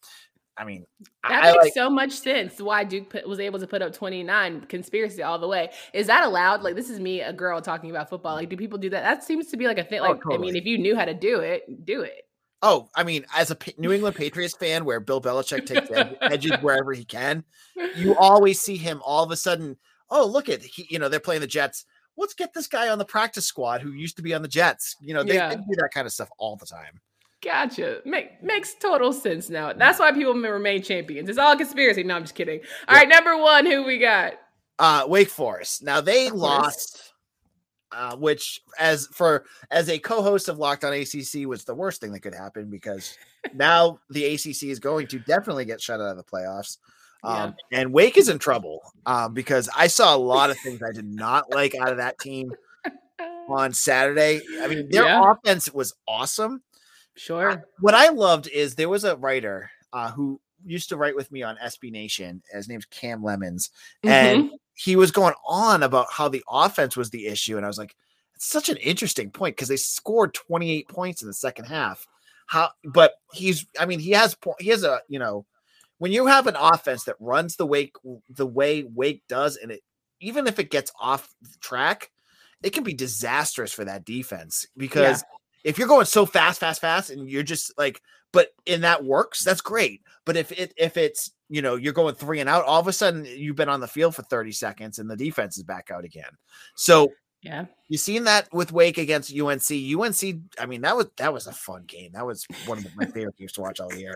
I 0.57 0.65
mean, 0.65 0.85
that 1.27 1.43
I 1.43 1.51
makes 1.51 1.63
like, 1.63 1.73
so 1.73 1.89
much 1.89 2.11
sense 2.11 2.61
why 2.61 2.83
Duke 2.83 3.09
put, 3.09 3.27
was 3.27 3.39
able 3.39 3.59
to 3.59 3.65
put 3.65 3.81
up 3.81 3.91
29 3.91 4.61
conspiracy 4.61 5.23
all 5.23 5.39
the 5.39 5.47
way. 5.47 5.71
Is 5.93 6.07
that 6.07 6.25
allowed? 6.25 6.61
Like, 6.61 6.75
this 6.75 6.91
is 6.91 6.99
me, 6.99 7.21
a 7.21 7.33
girl 7.33 7.59
talking 7.59 7.89
about 7.89 8.09
football. 8.09 8.35
Like, 8.35 8.49
do 8.49 8.57
people 8.57 8.77
do 8.77 8.89
that? 8.91 9.01
That 9.01 9.23
seems 9.23 9.47
to 9.47 9.57
be 9.57 9.65
like 9.65 9.79
a 9.79 9.83
thing. 9.83 10.01
Oh, 10.01 10.03
like, 10.03 10.17
oh, 10.17 10.29
totally. 10.29 10.35
I 10.35 10.41
mean, 10.41 10.55
if 10.55 10.65
you 10.65 10.77
knew 10.77 10.95
how 10.95 11.05
to 11.05 11.13
do 11.13 11.39
it, 11.39 11.85
do 11.85 12.01
it. 12.01 12.27
Oh, 12.61 12.87
I 12.95 13.03
mean, 13.03 13.25
as 13.35 13.51
a 13.51 13.57
New 13.77 13.91
England 13.91 14.15
Patriots 14.15 14.55
fan, 14.55 14.85
where 14.85 14.99
Bill 15.01 15.19
Belichick 15.19 15.65
takes 15.65 15.89
edges 16.21 16.53
wherever 16.61 16.93
he 16.93 17.03
can, 17.03 17.43
you 17.97 18.15
always 18.15 18.61
see 18.61 18.77
him 18.77 19.01
all 19.03 19.23
of 19.23 19.31
a 19.31 19.35
sudden. 19.35 19.75
Oh, 20.09 20.25
look 20.25 20.47
at 20.47 20.61
he, 20.61 20.87
you 20.89 20.99
know 20.99 21.09
they're 21.09 21.19
playing 21.19 21.41
the 21.41 21.47
Jets. 21.47 21.85
Let's 22.15 22.33
get 22.33 22.53
this 22.53 22.67
guy 22.67 22.87
on 22.89 22.99
the 22.99 23.05
practice 23.05 23.45
squad 23.45 23.81
who 23.81 23.91
used 23.91 24.15
to 24.15 24.23
be 24.23 24.33
on 24.33 24.43
the 24.43 24.47
Jets. 24.47 24.95
You 25.01 25.13
know 25.13 25.23
they, 25.23 25.33
yeah. 25.33 25.49
they 25.49 25.55
do 25.55 25.75
that 25.77 25.89
kind 25.93 26.05
of 26.07 26.13
stuff 26.13 26.29
all 26.37 26.55
the 26.55 26.65
time. 26.65 27.01
Gotcha. 27.43 28.01
Make 28.05 28.41
makes 28.41 28.73
total 28.75 29.11
sense 29.11 29.49
now. 29.49 29.73
That's 29.73 29.99
why 29.99 30.11
people 30.11 30.33
remain 30.33 30.81
champions. 30.81 31.29
It's 31.29 31.37
all 31.37 31.57
conspiracy. 31.57 32.03
No, 32.03 32.15
I'm 32.15 32.23
just 32.23 32.35
kidding. 32.35 32.61
All 32.87 32.95
right, 32.95 33.07
number 33.07 33.37
one, 33.37 33.65
who 33.65 33.83
we 33.83 33.99
got? 33.99 34.33
Uh 34.79 35.05
Wake 35.07 35.29
Forest. 35.29 35.83
Now 35.83 35.99
they 35.99 36.29
lost, 36.29 37.13
uh, 37.91 38.15
which 38.15 38.61
as 38.79 39.07
for 39.07 39.45
as 39.71 39.89
a 39.89 39.99
co-host 39.99 40.47
of 40.47 40.57
Locked 40.57 40.85
On 40.85 40.93
ACC 40.93 41.45
was 41.45 41.65
the 41.65 41.75
worst 41.75 41.99
thing 41.99 42.13
that 42.13 42.21
could 42.21 42.35
happen 42.35 42.69
because 42.69 43.17
now 43.53 43.99
the 44.09 44.25
ACC 44.25 44.63
is 44.63 44.79
going 44.79 45.07
to 45.07 45.19
definitely 45.19 45.65
get 45.65 45.81
shut 45.81 45.99
out 45.99 46.11
of 46.11 46.17
the 46.17 46.23
playoffs. 46.23 46.77
Um, 47.25 47.55
yeah. 47.71 47.79
and 47.79 47.93
Wake 47.93 48.17
is 48.17 48.27
in 48.27 48.37
trouble 48.37 48.81
um, 49.05 49.33
because 49.33 49.69
I 49.75 49.87
saw 49.87 50.15
a 50.15 50.17
lot 50.17 50.49
of 50.49 50.57
things 50.59 50.81
I 50.83 50.91
did 50.91 51.05
not 51.05 51.49
like 51.49 51.73
out 51.73 51.89
of 51.89 51.97
that 51.97 52.19
team 52.19 52.51
on 53.49 53.71
Saturday. 53.71 54.41
I 54.61 54.67
mean, 54.67 54.89
their 54.89 55.05
yeah. 55.05 55.31
offense 55.31 55.73
was 55.73 55.93
awesome. 56.05 56.61
Sure. 57.15 57.51
I, 57.51 57.57
what 57.79 57.93
I 57.93 58.09
loved 58.09 58.47
is 58.47 58.75
there 58.75 58.89
was 58.89 59.03
a 59.03 59.15
writer 59.15 59.69
uh, 59.91 60.11
who 60.11 60.39
used 60.65 60.89
to 60.89 60.97
write 60.97 61.15
with 61.15 61.31
me 61.31 61.43
on 61.43 61.57
SB 61.57 61.91
Nation. 61.91 62.41
His 62.51 62.67
name's 62.67 62.85
Cam 62.85 63.23
Lemons, 63.23 63.69
mm-hmm. 64.03 64.09
and 64.09 64.51
he 64.73 64.95
was 64.95 65.11
going 65.11 65.35
on 65.47 65.83
about 65.83 66.07
how 66.11 66.27
the 66.27 66.43
offense 66.49 66.97
was 66.97 67.09
the 67.09 67.27
issue, 67.27 67.57
and 67.57 67.65
I 67.65 67.69
was 67.69 67.77
like, 67.77 67.95
it's 68.35 68.47
such 68.47 68.69
an 68.69 68.77
interesting 68.77 69.29
point 69.29 69.55
because 69.55 69.67
they 69.67 69.77
scored 69.77 70.33
28 70.33 70.87
points 70.87 71.21
in 71.21 71.27
the 71.27 71.33
second 71.33 71.65
half. 71.65 72.07
How? 72.47 72.69
But 72.83 73.13
he's, 73.31 73.65
I 73.79 73.85
mean, 73.85 73.99
he 73.99 74.11
has 74.11 74.35
he 74.59 74.69
has 74.69 74.83
a 74.83 75.01
you 75.07 75.19
know, 75.19 75.45
when 75.99 76.11
you 76.11 76.25
have 76.25 76.47
an 76.47 76.55
offense 76.57 77.03
that 77.05 77.15
runs 77.19 77.55
the 77.55 77.67
way 77.67 77.91
the 78.29 78.47
way 78.47 78.83
Wake 78.83 79.23
does, 79.29 79.57
and 79.57 79.71
it 79.71 79.81
even 80.19 80.47
if 80.47 80.57
it 80.57 80.71
gets 80.71 80.91
off 80.99 81.33
track, 81.61 82.09
it 82.63 82.71
can 82.71 82.83
be 82.83 82.93
disastrous 82.93 83.71
for 83.71 83.85
that 83.85 84.05
defense 84.05 84.65
because. 84.75 85.21
Yeah 85.21 85.37
if 85.63 85.77
you're 85.77 85.87
going 85.87 86.05
so 86.05 86.25
fast, 86.25 86.59
fast, 86.59 86.81
fast, 86.81 87.09
and 87.09 87.29
you're 87.29 87.43
just 87.43 87.77
like, 87.77 88.01
but 88.31 88.49
in 88.65 88.81
that 88.81 89.03
works, 89.03 89.43
that's 89.43 89.61
great. 89.61 90.01
But 90.25 90.37
if 90.37 90.51
it 90.51 90.73
if 90.77 90.97
it's 90.97 91.31
you 91.49 91.61
know 91.61 91.75
you're 91.75 91.93
going 91.93 92.15
three 92.15 92.39
and 92.39 92.49
out, 92.49 92.65
all 92.65 92.79
of 92.79 92.87
a 92.87 92.93
sudden 92.93 93.25
you've 93.25 93.55
been 93.55 93.69
on 93.69 93.79
the 93.79 93.87
field 93.87 94.15
for 94.15 94.23
30 94.23 94.51
seconds 94.51 94.99
and 94.99 95.09
the 95.09 95.15
defense 95.15 95.57
is 95.57 95.63
back 95.63 95.91
out 95.91 96.03
again. 96.03 96.31
So 96.75 97.11
yeah, 97.41 97.65
you 97.89 97.97
seen 97.97 98.23
that 98.23 98.47
with 98.53 98.71
Wake 98.71 98.97
against 98.97 99.37
UNC. 99.37 99.69
UNC, 99.69 100.41
I 100.59 100.65
mean 100.65 100.81
that 100.81 100.95
was 100.95 101.07
that 101.17 101.33
was 101.33 101.47
a 101.47 101.51
fun 101.51 101.83
game. 101.85 102.11
That 102.13 102.25
was 102.25 102.45
one 102.65 102.79
of 102.79 102.95
my 102.95 103.05
favorite 103.05 103.37
games 103.37 103.51
to 103.53 103.61
watch 103.61 103.79
all 103.79 103.93
year. 103.93 104.15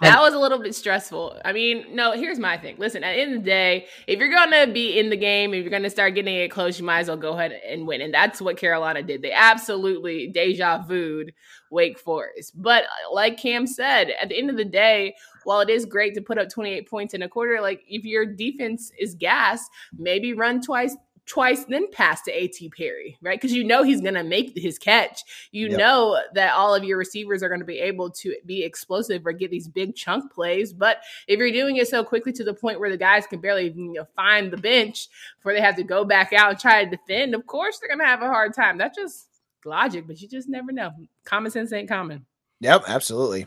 That 0.00 0.20
was 0.20 0.34
a 0.34 0.38
little 0.38 0.58
bit 0.58 0.74
stressful. 0.74 1.40
I 1.44 1.52
mean, 1.52 1.94
no, 1.94 2.12
here's 2.12 2.38
my 2.38 2.58
thing. 2.58 2.76
Listen, 2.78 3.04
at 3.04 3.14
the 3.14 3.20
end 3.20 3.34
of 3.34 3.42
the 3.42 3.50
day, 3.50 3.86
if 4.06 4.18
you're 4.18 4.30
gonna 4.30 4.66
be 4.66 4.98
in 4.98 5.08
the 5.08 5.16
game, 5.16 5.54
if 5.54 5.62
you're 5.62 5.70
gonna 5.70 5.90
start 5.90 6.14
getting 6.14 6.34
it 6.34 6.50
close, 6.50 6.78
you 6.78 6.84
might 6.84 7.00
as 7.00 7.08
well 7.08 7.16
go 7.16 7.32
ahead 7.32 7.52
and 7.66 7.86
win. 7.86 8.00
And 8.00 8.12
that's 8.12 8.40
what 8.40 8.56
Carolina 8.56 9.02
did. 9.02 9.22
They 9.22 9.32
absolutely 9.32 10.28
deja 10.28 10.82
vu'd 10.82 11.32
Wake 11.70 11.98
Forest. 11.98 12.60
But 12.60 12.84
uh, 12.84 13.12
like 13.12 13.38
Cam 13.38 13.66
said, 13.66 14.12
at 14.20 14.28
the 14.28 14.38
end 14.38 14.50
of 14.50 14.56
the 14.56 14.64
day, 14.64 15.14
while 15.44 15.60
it 15.60 15.70
is 15.70 15.86
great 15.86 16.14
to 16.14 16.20
put 16.20 16.38
up 16.38 16.48
28 16.48 16.88
points 16.88 17.14
in 17.14 17.22
a 17.22 17.28
quarter, 17.28 17.60
like 17.60 17.82
if 17.88 18.04
your 18.04 18.26
defense 18.26 18.92
is 18.98 19.14
gas, 19.14 19.68
maybe 19.96 20.34
run 20.34 20.60
twice 20.60 20.96
twice, 21.26 21.64
then 21.64 21.90
pass 21.90 22.22
to 22.22 22.32
A.T. 22.32 22.70
Perry, 22.70 23.16
right? 23.22 23.40
Because 23.40 23.54
you 23.54 23.64
know 23.64 23.82
he's 23.82 24.00
going 24.00 24.14
to 24.14 24.24
make 24.24 24.52
his 24.56 24.78
catch. 24.78 25.22
You 25.50 25.68
yep. 25.68 25.78
know 25.78 26.20
that 26.34 26.54
all 26.54 26.74
of 26.74 26.84
your 26.84 26.98
receivers 26.98 27.42
are 27.42 27.48
going 27.48 27.60
to 27.60 27.66
be 27.66 27.78
able 27.78 28.10
to 28.10 28.34
be 28.44 28.62
explosive 28.64 29.26
or 29.26 29.32
get 29.32 29.50
these 29.50 29.68
big 29.68 29.94
chunk 29.94 30.32
plays. 30.32 30.72
But 30.72 30.98
if 31.28 31.38
you're 31.38 31.52
doing 31.52 31.76
it 31.76 31.88
so 31.88 32.04
quickly 32.04 32.32
to 32.32 32.44
the 32.44 32.54
point 32.54 32.80
where 32.80 32.90
the 32.90 32.96
guys 32.96 33.26
can 33.26 33.40
barely 33.40 33.70
you 33.70 33.92
know, 33.92 34.06
find 34.16 34.52
the 34.52 34.56
bench 34.56 35.08
before 35.38 35.52
they 35.52 35.60
have 35.60 35.76
to 35.76 35.84
go 35.84 36.04
back 36.04 36.32
out 36.32 36.50
and 36.50 36.58
try 36.58 36.84
to 36.84 36.90
defend, 36.90 37.34
of 37.34 37.46
course 37.46 37.78
they're 37.78 37.88
going 37.88 38.00
to 38.00 38.06
have 38.06 38.22
a 38.22 38.26
hard 38.26 38.54
time. 38.54 38.78
That's 38.78 38.96
just 38.96 39.28
logic, 39.64 40.06
but 40.06 40.20
you 40.20 40.28
just 40.28 40.48
never 40.48 40.72
know. 40.72 40.90
Common 41.24 41.50
sense 41.50 41.72
ain't 41.72 41.88
common. 41.88 42.26
Yep, 42.60 42.84
absolutely 42.88 43.46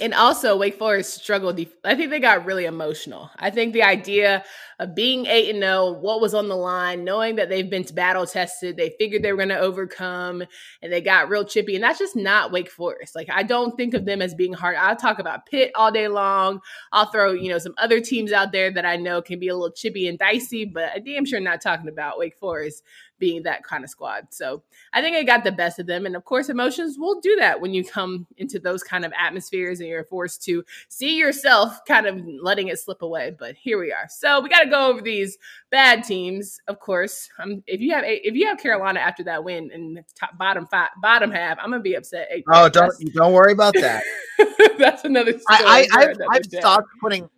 and 0.00 0.14
also 0.14 0.56
Wake 0.56 0.76
Forest 0.76 1.22
struggled. 1.22 1.58
I 1.84 1.94
think 1.94 2.10
they 2.10 2.20
got 2.20 2.44
really 2.44 2.64
emotional. 2.64 3.30
I 3.36 3.50
think 3.50 3.72
the 3.72 3.82
idea 3.82 4.44
of 4.78 4.94
being 4.94 5.26
eight 5.26 5.50
and 5.50 5.62
zero, 5.62 5.74
oh, 5.74 5.92
what 5.92 6.20
was 6.20 6.34
on 6.34 6.48
the 6.48 6.56
line, 6.56 7.04
knowing 7.04 7.36
that 7.36 7.48
they've 7.48 7.68
been 7.68 7.84
battle 7.94 8.26
tested, 8.26 8.76
they 8.76 8.94
figured 8.98 9.22
they 9.22 9.32
were 9.32 9.38
going 9.38 9.48
to 9.48 9.58
overcome, 9.58 10.42
and 10.82 10.92
they 10.92 11.00
got 11.00 11.28
real 11.28 11.44
chippy. 11.44 11.74
And 11.74 11.84
that's 11.84 11.98
just 11.98 12.16
not 12.16 12.52
Wake 12.52 12.70
Forest. 12.70 13.14
Like 13.14 13.28
I 13.30 13.42
don't 13.42 13.76
think 13.76 13.94
of 13.94 14.04
them 14.04 14.20
as 14.20 14.34
being 14.34 14.52
hard. 14.52 14.76
I'll 14.76 14.96
talk 14.96 15.18
about 15.18 15.46
Pitt 15.46 15.70
all 15.74 15.90
day 15.90 16.08
long. 16.08 16.60
I'll 16.92 17.10
throw 17.10 17.32
you 17.32 17.50
know 17.50 17.58
some 17.58 17.74
other 17.78 18.00
teams 18.00 18.32
out 18.32 18.52
there 18.52 18.70
that 18.72 18.84
I 18.84 18.96
know 18.96 19.22
can 19.22 19.38
be 19.38 19.48
a 19.48 19.54
little 19.54 19.72
chippy 19.72 20.08
and 20.08 20.18
dicey, 20.18 20.64
but 20.64 20.90
I 20.94 20.98
damn 20.98 21.24
sure 21.24 21.40
not 21.40 21.62
talking 21.62 21.88
about 21.88 22.18
Wake 22.18 22.36
Forest 22.38 22.82
being 23.18 23.42
that 23.44 23.64
kind 23.64 23.84
of 23.84 23.90
squad. 23.90 24.28
So 24.30 24.62
I 24.92 25.00
think 25.00 25.16
I 25.16 25.22
got 25.22 25.44
the 25.44 25.52
best 25.52 25.78
of 25.78 25.86
them. 25.86 26.06
And 26.06 26.16
of 26.16 26.24
course, 26.24 26.48
emotions 26.48 26.98
will 26.98 27.20
do 27.20 27.36
that 27.36 27.60
when 27.60 27.72
you 27.72 27.84
come 27.84 28.26
into 28.36 28.58
those 28.58 28.82
kind 28.82 29.04
of 29.04 29.12
atmospheres 29.18 29.80
and 29.80 29.88
you're 29.88 30.04
forced 30.04 30.42
to 30.44 30.64
see 30.88 31.16
yourself 31.16 31.84
kind 31.86 32.06
of 32.06 32.20
letting 32.40 32.68
it 32.68 32.78
slip 32.78 33.02
away. 33.02 33.34
But 33.38 33.56
here 33.56 33.78
we 33.78 33.92
are. 33.92 34.06
So 34.08 34.40
we 34.40 34.48
got 34.48 34.64
to 34.64 34.70
go 34.70 34.86
over 34.86 35.00
these 35.00 35.38
bad 35.70 36.04
teams. 36.04 36.60
Of 36.68 36.80
course, 36.80 37.28
um, 37.38 37.62
if 37.66 37.80
you 37.80 37.92
have 37.92 38.04
if 38.06 38.34
you 38.34 38.46
have 38.46 38.58
Carolina 38.58 39.00
after 39.00 39.24
that 39.24 39.42
win 39.44 39.70
in 39.72 39.94
the 39.94 40.04
top 40.18 40.36
bottom 40.38 40.66
five 40.66 40.90
bottom 41.00 41.30
half, 41.30 41.58
I'm 41.60 41.70
gonna 41.70 41.82
be 41.82 41.94
upset. 41.94 42.28
Oh, 42.52 42.68
don't 42.68 42.92
don't 43.12 43.32
worry 43.32 43.52
about 43.52 43.74
that. 43.74 44.02
that's 44.78 45.04
another. 45.04 45.34
I, 45.48 45.86
I 45.92 45.98
I've, 45.98 46.16
I've 46.30 46.44
stopped 46.44 46.88
putting 47.00 47.28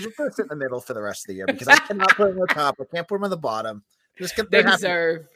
just 0.00 0.16
put 0.16 0.38
in 0.38 0.46
the 0.48 0.56
middle 0.56 0.80
for 0.80 0.94
the 0.94 1.02
rest 1.02 1.24
of 1.24 1.28
the 1.28 1.34
year 1.34 1.46
because 1.46 1.68
I 1.68 1.76
cannot 1.76 2.10
put 2.16 2.28
them 2.28 2.40
on 2.40 2.46
the 2.48 2.54
top. 2.54 2.76
I 2.80 2.84
can't 2.92 3.06
put 3.06 3.16
them 3.16 3.24
on 3.24 3.30
the 3.30 3.36
bottom. 3.36 3.82
Just 4.18 4.40
they 4.50 4.62
deserve. 4.62 5.26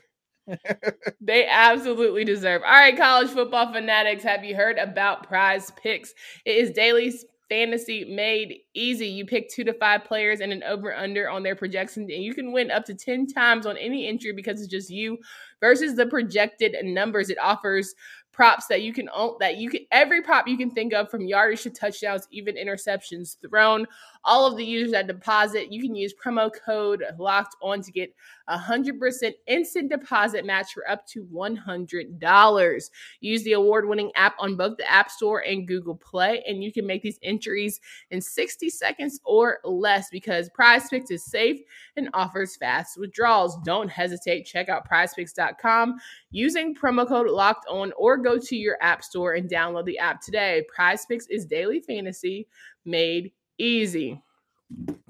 they 1.20 1.46
absolutely 1.46 2.24
deserve. 2.24 2.62
All 2.62 2.70
right, 2.70 2.96
college 2.96 3.30
football 3.30 3.72
fanatics, 3.72 4.22
have 4.24 4.44
you 4.44 4.56
heard 4.56 4.78
about 4.78 5.26
Prize 5.26 5.70
Picks? 5.82 6.14
It 6.44 6.56
is 6.56 6.70
daily 6.70 7.12
fantasy 7.50 8.04
made 8.04 8.60
easy. 8.74 9.08
You 9.08 9.26
pick 9.26 9.50
two 9.50 9.64
to 9.64 9.74
five 9.74 10.04
players 10.04 10.40
and 10.40 10.52
an 10.52 10.62
over 10.62 10.94
under 10.94 11.28
on 11.28 11.42
their 11.42 11.56
projections, 11.56 12.10
and 12.10 12.22
you 12.22 12.32
can 12.32 12.52
win 12.52 12.70
up 12.70 12.84
to 12.86 12.94
10 12.94 13.26
times 13.26 13.66
on 13.66 13.76
any 13.76 14.06
entry 14.06 14.32
because 14.32 14.60
it's 14.60 14.70
just 14.70 14.88
you 14.88 15.18
versus 15.60 15.96
the 15.96 16.06
projected 16.06 16.74
numbers. 16.82 17.28
It 17.28 17.38
offers 17.38 17.94
props 18.32 18.66
that 18.68 18.82
you 18.82 18.92
can 18.92 19.08
own 19.14 19.34
that 19.40 19.56
you 19.56 19.68
can 19.68 19.80
every 19.90 20.22
prop 20.22 20.46
you 20.46 20.56
can 20.56 20.70
think 20.70 20.92
of 20.92 21.10
from 21.10 21.26
yardage 21.26 21.62
to 21.62 21.70
touchdowns, 21.70 22.26
even 22.30 22.54
interceptions 22.56 23.36
thrown. 23.40 23.86
All 24.24 24.46
of 24.46 24.56
the 24.56 24.64
users 24.64 24.92
that 24.92 25.06
deposit, 25.06 25.72
you 25.72 25.80
can 25.80 25.94
use 25.94 26.14
promo 26.14 26.50
code 26.64 27.02
locked 27.18 27.56
on 27.62 27.80
to 27.82 27.90
get 27.90 28.14
a 28.48 28.58
hundred 28.58 28.98
percent 28.98 29.34
instant 29.46 29.90
deposit 29.90 30.44
match 30.44 30.72
for 30.72 30.88
up 30.88 31.06
to 31.08 31.24
one 31.24 31.56
hundred 31.56 32.18
dollars. 32.18 32.90
Use 33.20 33.42
the 33.44 33.52
award-winning 33.52 34.10
app 34.16 34.34
on 34.38 34.56
both 34.56 34.76
the 34.76 34.90
App 34.90 35.10
Store 35.10 35.40
and 35.40 35.66
Google 35.66 35.94
Play, 35.94 36.42
and 36.46 36.62
you 36.62 36.72
can 36.72 36.86
make 36.86 37.02
these 37.02 37.18
entries 37.22 37.80
in 38.10 38.20
60 38.20 38.70
seconds 38.70 39.20
or 39.24 39.58
less 39.64 40.08
because 40.10 40.50
Prize 40.50 40.88
Picks 40.88 41.10
is 41.10 41.24
safe 41.24 41.60
and 41.96 42.10
offers 42.14 42.56
fast 42.56 42.98
withdrawals. 42.98 43.58
Don't 43.64 43.88
hesitate. 43.88 44.44
Check 44.44 44.68
out 44.68 44.88
prizepicks.com 44.88 45.98
using 46.30 46.74
promo 46.74 47.06
code 47.06 47.28
locked 47.28 47.66
on 47.68 47.92
or 47.96 48.16
go 48.16 48.38
to 48.38 48.56
your 48.56 48.76
app 48.80 49.02
store 49.02 49.34
and 49.34 49.50
download 49.50 49.84
the 49.84 49.98
app 49.98 50.20
today. 50.20 50.64
Prize 50.74 51.04
Picks 51.06 51.26
is 51.26 51.46
daily 51.46 51.80
fantasy 51.80 52.46
made 52.84 53.32
easy. 53.58 54.22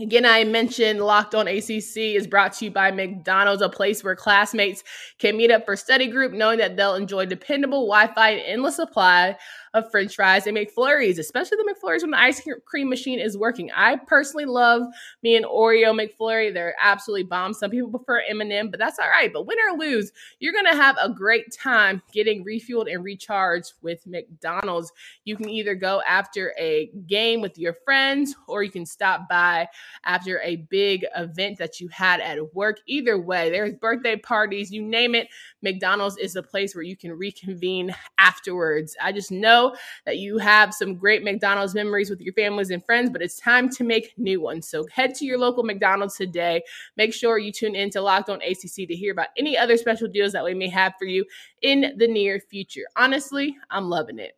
Again, 0.00 0.25
I 0.25 0.45
mentioned 0.45 1.00
Locked 1.00 1.35
On 1.35 1.47
ACC 1.47 1.97
is 1.97 2.27
brought 2.27 2.55
to 2.55 2.65
you 2.65 2.71
by 2.71 2.91
McDonald's, 2.91 3.61
a 3.61 3.69
place 3.69 4.03
where 4.03 4.17
classmates 4.17 4.83
can 5.19 5.37
meet 5.37 5.50
up 5.50 5.67
for 5.67 5.77
study 5.77 6.07
group, 6.07 6.33
knowing 6.33 6.59
that 6.59 6.77
they'll 6.77 6.95
enjoy 6.95 7.27
dependable 7.27 7.87
Wi 7.87 8.07
Fi 8.15 8.31
and 8.31 8.41
endless 8.41 8.77
supply 8.77 9.37
of 9.75 9.91
french 9.91 10.17
fries 10.17 10.47
and 10.47 10.57
McFlurries, 10.57 11.19
especially 11.19 11.57
the 11.57 11.75
McFlurries 11.75 12.03
when 12.03 12.11
the 12.11 12.19
ice 12.19 12.43
cream 12.65 12.89
machine 12.89 13.21
is 13.21 13.39
working. 13.39 13.71
I 13.75 13.97
personally 13.97 14.45
love 14.45 14.83
me 15.23 15.37
an 15.37 15.45
Oreo 15.45 15.95
McFlurry. 15.95 16.53
They're 16.53 16.75
absolutely 16.81 17.25
bomb. 17.25 17.55
Some 17.55 17.71
people 17.71 17.91
prefer 17.91 18.23
M&M, 18.29 18.71
but 18.71 18.81
that's 18.81 18.99
all 18.99 19.09
right. 19.09 19.33
But 19.33 19.47
win 19.47 19.59
or 19.69 19.79
lose, 19.79 20.11
you're 20.41 20.53
going 20.53 20.67
to 20.67 20.75
have 20.75 20.97
a 21.00 21.09
great 21.09 21.53
time 21.53 22.03
getting 22.12 22.45
refueled 22.45 22.93
and 22.93 23.05
recharged 23.05 23.75
with 23.83 24.05
McDonald's. 24.07 24.93
You 25.25 25.37
can 25.37 25.49
either 25.49 25.75
go 25.77 26.03
after 26.07 26.53
a 26.59 26.91
game 27.07 27.41
with 27.41 27.57
your 27.57 27.75
friends 27.85 28.35
or 28.49 28.65
you 28.65 28.71
can 28.71 28.87
stop 28.87 29.29
by 29.29 29.69
after 30.05 30.41
a 30.41 30.57
big 30.57 31.07
event 31.17 31.59
that 31.59 31.79
you 31.79 31.89
had 31.89 32.21
at 32.21 32.55
work. 32.55 32.79
Either 32.87 33.21
way, 33.21 33.50
there's 33.50 33.75
birthday 33.75 34.17
parties, 34.17 34.73
you 34.73 34.83
name 34.83 35.15
it. 35.15 35.29
McDonald's 35.62 36.17
is 36.17 36.35
a 36.35 36.43
place 36.43 36.75
where 36.75 36.83
you 36.83 36.97
can 36.97 37.12
reconvene 37.12 37.95
afterwards. 38.19 38.97
I 39.00 39.12
just 39.12 39.31
know 39.31 39.60
know 39.61 39.76
that 40.07 40.19
you 40.19 40.38
have 40.38 40.75
some 40.75 40.97
great 40.97 41.23
McDonald's 41.23 41.75
memories 41.75 42.11
with 42.11 42.21
your 42.21 42.35
families 42.35 42.71
and 42.71 42.85
friends, 42.85 43.11
but 43.11 43.23
it's 43.23 43.38
time 43.38 43.69
to 43.71 43.85
make 43.85 44.14
new 44.17 44.40
ones. 44.40 44.69
So 44.69 44.87
head 44.93 45.14
to 45.17 45.25
your 45.25 45.38
local 45.38 45.62
McDonald's 45.62 46.17
today. 46.17 46.62
Make 46.97 47.14
sure 47.14 47.38
you 47.38 47.52
tune 47.52 47.75
in 47.75 47.90
to 47.90 48.00
Locked 48.00 48.31
On 48.31 48.40
ACC 48.43 48.88
to 48.88 48.95
hear 48.95 49.12
about 49.12 49.29
any 49.37 49.57
other 49.57 49.76
special 49.76 50.09
deals 50.09 50.33
that 50.33 50.45
we 50.45 50.55
may 50.55 50.69
have 50.69 50.95
for 50.99 51.07
you 51.07 51.25
in 51.62 51.95
the 51.97 52.09
near 52.09 52.40
future. 52.40 52.85
Honestly, 52.97 53.57
I'm 53.71 53.88
loving 53.88 54.19
it. 54.19 54.33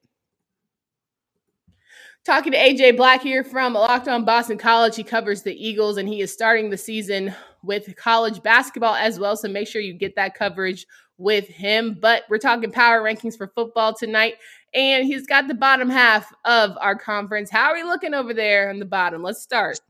Talking 2.25 2.53
to 2.53 2.59
AJ 2.59 2.97
Black 2.97 3.21
here 3.21 3.43
from 3.43 3.75
Locked 3.75 4.07
On 4.07 4.25
Boston 4.25 4.57
College. 4.57 4.95
He 4.95 5.03
covers 5.03 5.43
the 5.43 5.55
Eagles 5.55 5.97
and 5.97 6.09
he 6.09 6.21
is 6.21 6.33
starting 6.33 6.71
the 6.71 6.79
season 6.79 7.35
with 7.65 7.97
college 7.97 8.41
basketball 8.45 8.95
as 8.95 9.19
well. 9.19 9.37
So 9.37 9.49
make 9.49 9.67
sure 9.67 9.83
you 9.83 9.93
get 9.93 10.15
that 10.15 10.37
coverage 10.37 10.87
with 11.19 11.49
him. 11.49 11.99
But 12.01 12.23
we're 12.29 12.39
talking 12.39 12.71
power 12.71 13.03
rankings 13.03 13.37
for 13.37 13.49
football 13.49 13.93
tonight 13.93 14.35
and 14.75 15.07
he's 15.07 15.27
got 15.27 15.49
the 15.49 15.55
bottom 15.55 15.91
half 15.91 16.33
of 16.45 16.77
our 16.81 16.97
conference. 16.97 17.51
How 17.51 17.71
are 17.71 17.75
we 17.75 17.83
looking 17.83 18.15
over 18.15 18.33
there 18.33 18.71
on 18.71 18.79
the 18.79 18.85
bottom? 18.85 19.23
Let's 19.23 19.43
start. 19.43 19.81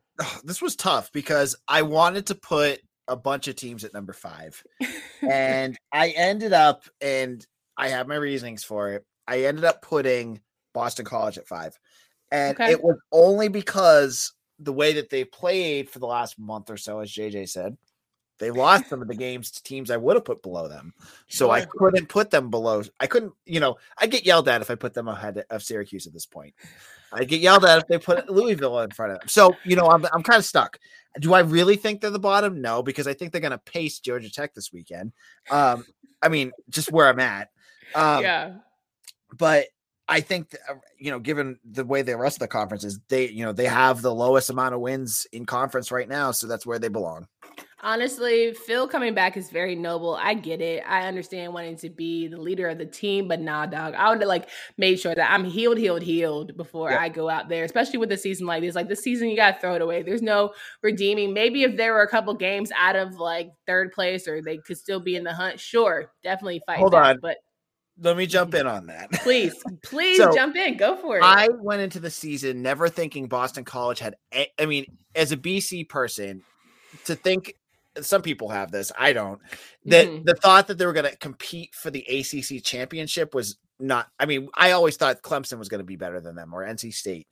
This 0.44 0.60
was 0.60 0.76
tough 0.76 1.10
because 1.12 1.56
I 1.68 1.82
wanted 1.82 2.26
to 2.26 2.34
put 2.34 2.80
a 3.08 3.16
bunch 3.16 3.48
of 3.48 3.56
teams 3.56 3.84
at 3.84 3.94
number 3.94 4.12
five, 4.12 4.62
and 5.22 5.76
I 5.92 6.10
ended 6.10 6.52
up, 6.52 6.84
and 7.00 7.44
I 7.76 7.88
have 7.88 8.06
my 8.06 8.16
reasonings 8.16 8.62
for 8.64 8.90
it. 8.90 9.04
I 9.26 9.44
ended 9.44 9.64
up 9.64 9.82
putting 9.82 10.40
Boston 10.74 11.04
College 11.04 11.38
at 11.38 11.48
five, 11.48 11.78
and 12.30 12.54
okay. 12.60 12.72
it 12.72 12.82
was 12.82 12.96
only 13.10 13.48
because 13.48 14.32
the 14.58 14.72
way 14.72 14.92
that 14.92 15.10
they 15.10 15.24
played 15.24 15.90
for 15.90 15.98
the 15.98 16.06
last 16.06 16.38
month 16.38 16.70
or 16.70 16.76
so, 16.76 17.00
as 17.00 17.10
JJ 17.10 17.48
said, 17.48 17.76
they 18.42 18.50
lost 18.50 18.88
some 18.88 19.00
of 19.00 19.06
the 19.06 19.14
games 19.14 19.52
to 19.52 19.62
teams 19.62 19.88
I 19.90 19.96
would 19.96 20.16
have 20.16 20.24
put 20.24 20.42
below 20.42 20.66
them. 20.66 20.92
So. 21.28 21.52
I 21.52 21.64
couldn't 21.64 22.08
put 22.08 22.30
them 22.30 22.50
below. 22.50 22.82
I 22.98 23.06
couldn't, 23.06 23.34
you 23.46 23.60
know, 23.60 23.76
I 23.96 24.08
get 24.08 24.26
yelled 24.26 24.48
at 24.48 24.62
if 24.62 24.70
I 24.70 24.74
put 24.74 24.94
them 24.94 25.06
ahead 25.06 25.44
of 25.48 25.62
Syracuse 25.62 26.08
at 26.08 26.12
this 26.12 26.26
point. 26.26 26.54
I 27.12 27.22
get 27.22 27.40
yelled 27.40 27.64
at 27.64 27.78
if 27.78 27.86
they 27.86 27.98
put 27.98 28.28
Louisville 28.28 28.80
in 28.80 28.90
front 28.90 29.12
of 29.12 29.20
them. 29.20 29.28
So, 29.28 29.54
you 29.64 29.76
know, 29.76 29.86
I'm, 29.86 30.04
I'm 30.12 30.24
kind 30.24 30.38
of 30.38 30.44
stuck. 30.44 30.80
Do 31.20 31.34
I 31.34 31.40
really 31.40 31.76
think 31.76 32.00
they're 32.00 32.10
the 32.10 32.18
bottom? 32.18 32.60
No, 32.60 32.82
because 32.82 33.06
I 33.06 33.14
think 33.14 33.30
they're 33.30 33.40
going 33.40 33.52
to 33.52 33.58
pace 33.58 34.00
Georgia 34.00 34.32
Tech 34.32 34.54
this 34.54 34.72
weekend. 34.72 35.12
Um, 35.50 35.84
I 36.20 36.28
mean, 36.28 36.50
just 36.68 36.90
where 36.90 37.08
I'm 37.08 37.20
at. 37.20 37.50
Um, 37.94 38.22
yeah. 38.22 38.54
But 39.36 39.66
I 40.08 40.20
think, 40.20 40.50
that, 40.50 40.60
uh, 40.68 40.74
you 40.98 41.10
know, 41.10 41.20
given 41.20 41.60
the 41.64 41.84
way 41.84 42.02
the 42.02 42.16
rest 42.16 42.36
of 42.36 42.40
the 42.40 42.48
conference 42.48 42.82
is, 42.82 42.98
they, 43.08 43.28
you 43.28 43.44
know, 43.44 43.52
they 43.52 43.66
have 43.66 44.02
the 44.02 44.14
lowest 44.14 44.50
amount 44.50 44.74
of 44.74 44.80
wins 44.80 45.26
in 45.32 45.46
conference 45.46 45.92
right 45.92 46.08
now. 46.08 46.32
So 46.32 46.46
that's 46.48 46.66
where 46.66 46.78
they 46.78 46.88
belong. 46.88 47.28
Honestly, 47.84 48.54
Phil 48.54 48.86
coming 48.86 49.12
back 49.12 49.36
is 49.36 49.50
very 49.50 49.74
noble. 49.74 50.14
I 50.14 50.34
get 50.34 50.60
it. 50.60 50.84
I 50.86 51.08
understand 51.08 51.52
wanting 51.52 51.76
to 51.78 51.90
be 51.90 52.28
the 52.28 52.40
leader 52.40 52.68
of 52.68 52.78
the 52.78 52.86
team, 52.86 53.26
but 53.26 53.40
nah, 53.40 53.66
dog. 53.66 53.94
I 53.94 54.08
would 54.10 54.20
have 54.20 54.28
like 54.28 54.48
made 54.78 55.00
sure 55.00 55.12
that 55.12 55.32
I'm 55.32 55.44
healed, 55.44 55.78
healed, 55.78 56.02
healed 56.02 56.56
before 56.56 56.92
I 56.92 57.08
go 57.08 57.28
out 57.28 57.48
there, 57.48 57.64
especially 57.64 57.98
with 57.98 58.12
a 58.12 58.16
season 58.16 58.46
like 58.46 58.62
this. 58.62 58.76
Like 58.76 58.88
this 58.88 59.00
season, 59.00 59.28
you 59.28 59.36
got 59.36 59.56
to 59.56 59.60
throw 59.60 59.74
it 59.74 59.82
away. 59.82 60.02
There's 60.02 60.22
no 60.22 60.52
redeeming. 60.80 61.34
Maybe 61.34 61.64
if 61.64 61.76
there 61.76 61.92
were 61.92 62.02
a 62.02 62.08
couple 62.08 62.34
games 62.34 62.70
out 62.78 62.94
of 62.94 63.16
like 63.16 63.50
third 63.66 63.90
place 63.90 64.28
or 64.28 64.40
they 64.40 64.58
could 64.58 64.78
still 64.78 65.00
be 65.00 65.16
in 65.16 65.24
the 65.24 65.34
hunt, 65.34 65.58
sure, 65.58 66.12
definitely 66.22 66.62
fight. 66.64 66.78
Hold 66.78 66.92
that, 66.92 67.04
on. 67.04 67.18
But 67.20 67.38
let 67.98 68.16
me 68.16 68.26
jump 68.26 68.54
in 68.54 68.68
on 68.68 68.86
that. 68.86 69.10
Please, 69.12 69.54
please 69.84 70.18
So, 70.18 70.32
jump 70.32 70.54
in. 70.54 70.76
Go 70.76 70.96
for 70.96 71.18
it. 71.18 71.24
I 71.24 71.48
went 71.48 71.82
into 71.82 71.98
the 71.98 72.10
season 72.10 72.62
never 72.62 72.88
thinking 72.88 73.26
Boston 73.26 73.64
College 73.64 73.98
had. 73.98 74.14
a- 74.32 74.52
I 74.56 74.66
mean, 74.66 74.86
as 75.16 75.32
a 75.32 75.36
BC 75.36 75.88
person, 75.88 76.42
to 77.06 77.14
think 77.16 77.54
some 78.00 78.22
people 78.22 78.48
have 78.48 78.70
this. 78.70 78.90
I 78.98 79.12
don't. 79.12 79.40
That 79.86 80.06
Mhm. 80.06 80.24
the 80.24 80.34
thought 80.34 80.66
that 80.68 80.78
they 80.78 80.86
were 80.86 80.92
going 80.92 81.10
to 81.10 81.16
compete 81.16 81.74
for 81.74 81.90
the 81.90 82.04
ACC 82.08 82.60
championship 82.62 83.34
was 83.34 83.58
not. 83.78 84.08
I 84.18 84.26
mean, 84.26 84.48
I 84.54 84.72
always 84.72 84.96
thought 84.96 85.22
Clemson 85.22 85.58
was 85.58 85.68
going 85.68 85.80
to 85.80 85.84
be 85.84 85.96
better 85.96 86.20
than 86.20 86.34
them 86.36 86.54
or 86.54 86.64
NC 86.64 86.90
State. 86.92 87.26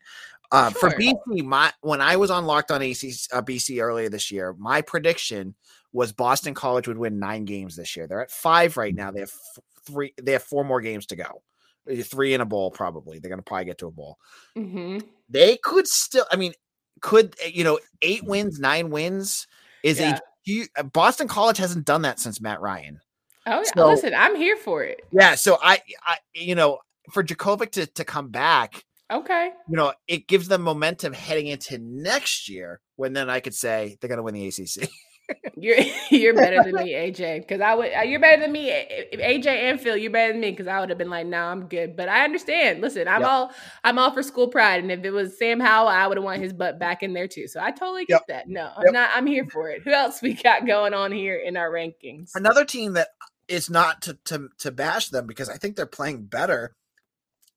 Um, 0.52 0.73
For 0.75 0.90
BC, 0.90 1.43
my 1.45 1.73
when 1.81 2.00
I 2.00 2.17
was 2.17 2.31
on 2.31 2.45
Locked 2.45 2.71
on 2.73 2.83
AC, 2.83 3.14
uh, 3.33 3.40
BC 3.40 3.81
earlier 3.81 4.09
this 4.09 4.31
year, 4.33 4.55
my 4.59 4.83
prediction 4.83 5.55
was 5.93 6.12
Boston 6.12 6.55
College 6.55 6.88
would 6.88 6.99
win 6.99 7.19
nine 7.19 7.45
games 7.45 7.76
this 7.76 7.97
year. 7.97 8.07
They're 8.07 8.23
at 8.23 8.31
five 8.33 8.76
right 8.76 8.95
now. 8.95 9.11
They 9.12 9.21
have 9.21 9.33
f- 9.57 9.62
three. 9.87 10.12
They 10.21 10.33
have 10.33 10.43
four 10.43 10.64
more 10.64 10.81
games 10.81 11.07
to 11.07 11.17
go. 11.17 11.43
Uh, 11.90 12.02
Three 12.02 12.35
in 12.35 12.40
a 12.40 12.45
bowl, 12.45 12.71
probably. 12.71 13.19
They're 13.19 13.31
going 13.31 13.38
to 13.38 13.45
probably 13.45 13.64
get 13.64 13.79
to 13.79 13.87
a 13.87 13.90
bowl 13.93 14.19
Mhm. 14.57 15.02
they 15.29 15.57
could 15.59 15.87
still 15.87 16.26
i 16.31 16.37
mean 16.37 16.52
could 17.00 17.35
uh, 17.45 17.49
you 17.49 17.64
know 17.64 17.79
eight 18.02 18.23
wins 18.25 18.59
nine 18.59 18.90
wins 18.90 19.47
is 19.83 19.99
Yeah. 20.00 20.17
a 20.17 20.21
huge 20.44 20.68
uh, 20.76 20.82
boston 20.82 21.28
college 21.28 21.59
hasn't 21.59 21.85
done 21.85 22.02
that 22.02 22.18
since 22.20 22.40
matt 22.40 22.61
ryan 22.61 23.00
Oh, 23.47 23.62
yeah. 23.64 23.70
So- 23.75 23.87
listen, 23.88 24.12
I'm 24.14 24.37
here 24.37 24.56
for 24.56 24.82
it. 24.85 25.00
yeah 25.12 25.35
so 25.35 25.59
i 25.62 25.80
i 26.06 26.16
you 26.35 26.54
know 26.54 26.78
for 27.12 27.25
Jurkovec 27.25 27.70
to, 27.73 27.87
to 27.87 28.04
come 28.04 28.28
back 28.30 28.85
Okay. 29.12 29.50
you 29.68 29.76
know 29.76 29.92
it 30.06 30.28
gives 30.28 30.47
them 30.49 30.62
momentum 30.62 31.12
heading 31.12 31.47
into 31.49 31.78
next 31.78 32.49
year 32.49 32.80
when 32.97 33.12
then 33.14 33.28
i 33.30 33.40
could 33.40 33.54
say 33.54 33.97
they're 34.00 34.09
going 34.09 34.18
to 34.18 34.23
win 34.23 34.35
the 34.35 34.47
acc 34.47 34.88
You're 35.57 35.79
you're 36.11 36.35
better 36.37 36.61
than 36.61 36.77
me, 36.79 36.93
AJ. 36.93 37.41
Because 37.43 37.61
I 37.61 37.75
would. 37.75 37.93
uh, 37.95 38.03
You're 38.03 38.21
better 38.21 38.43
than 38.43 38.53
me, 38.53 38.71
AJ 39.15 39.47
and 39.47 39.81
Phil. 39.81 39.97
You're 39.97 40.11
better 40.13 40.33
than 40.33 40.41
me 40.41 40.51
because 40.51 40.69
I 40.69 40.81
would 40.81 40.89
have 40.91 40.99
been 40.99 41.11
like, 41.11 41.27
no, 41.27 41.45
I'm 41.45 41.69
good. 41.69 41.97
But 41.97 42.09
I 42.09 42.25
understand. 42.25 42.81
Listen, 42.83 43.09
I'm 43.09 43.23
Yep. 43.23 43.27
all 43.27 43.53
I'm 43.85 43.99
all 43.99 44.13
for 44.13 44.23
school 44.23 44.49
pride, 44.49 44.83
and 44.83 44.93
if 44.93 45.05
it 45.05 45.13
was 45.13 45.39
Sam 45.39 45.61
Howell, 45.61 45.89
I 45.89 46.07
would 46.07 46.17
have 46.19 46.25
want 46.25 46.43
his 46.43 46.53
butt 46.53 46.79
back 46.79 47.03
in 47.03 47.13
there 47.15 47.29
too. 47.29 47.49
So 47.49 47.61
I 47.61 47.71
totally 47.73 48.07
get 48.07 48.17
Yep. 48.17 48.29
that. 48.29 48.49
No, 48.49 48.71
I'm 48.77 48.91
not. 48.93 49.11
I'm 49.15 49.27
here 49.27 49.47
for 49.53 49.71
it. 49.71 49.83
Who 49.85 49.93
else 49.93 50.23
we 50.23 50.35
got 50.35 50.67
going 50.67 50.95
on 50.95 51.13
here 51.13 51.37
in 51.37 51.57
our 51.57 51.71
rankings? 51.71 52.33
another 52.35 52.65
team 52.65 52.95
that 52.95 53.09
is 53.49 53.71
not 53.71 54.03
to 54.03 54.19
to 54.25 54.49
to 54.59 54.71
bash 54.73 55.11
them 55.11 55.27
because 55.27 55.49
i 55.51 55.57
think 55.57 55.77
they're 55.77 55.87
playing 55.87 56.25
better 56.25 56.77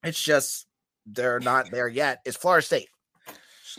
it's 0.04 0.22
just 0.22 0.68
they're 1.06 1.40
not 1.42 1.72
there 1.72 1.88
yet 1.90 2.20
is 2.26 2.38
florida 2.38 2.66
state 2.66 2.90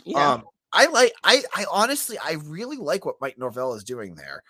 Yeah. 0.05 0.33
Um, 0.33 0.45
I 0.75 0.85
like. 0.87 1.13
I. 1.23 1.41
I 1.55 1.65
honestly, 1.71 2.17
I 2.23 2.33
really 2.45 2.77
like 2.77 3.05
what 3.05 3.15
Mike 3.21 3.37
Norvell 3.37 3.73
is 3.75 3.83
doing 3.83 4.15
there. 4.15 4.43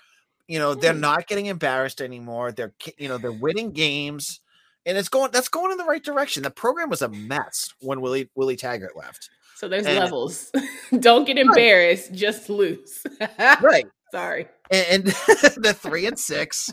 You 0.48 0.60
know, 0.60 0.74
they're 0.75 0.94
Hmm. 0.94 1.00
not 1.00 1.27
getting 1.27 1.46
embarrassed 1.48 2.01
anymore. 2.01 2.51
They're, 2.51 2.74
you 2.98 3.08
know, 3.08 3.17
they're 3.17 3.32
winning 3.32 3.72
games, 3.72 4.41
and 4.86 4.98
it's 4.98 5.10
going. 5.10 5.32
That's 5.32 5.48
going 5.50 5.72
in 5.72 5.77
the 5.77 5.86
right 5.86 6.03
direction. 6.03 6.44
The 6.44 6.51
program 6.51 6.89
was 6.89 7.01
a 7.01 7.10
mess 7.10 7.74
when 7.79 8.01
Willie 8.01 8.29
Willie 8.36 8.55
Taggart 8.58 8.96
left. 8.98 9.29
so 9.55 9.67
there's 9.67 9.86
and- 9.86 10.00
levels. 10.00 10.51
Don't 11.00 11.25
get 11.25 11.38
embarrassed. 11.38 12.13
Just 12.13 12.50
lose. 12.50 13.03
Right, 13.39 13.88
Sorry. 14.12 14.48
and, 14.70 14.88
and 14.89 15.05
the 15.58 15.75
three 15.77 16.05
and 16.05 16.17
six, 16.20 16.70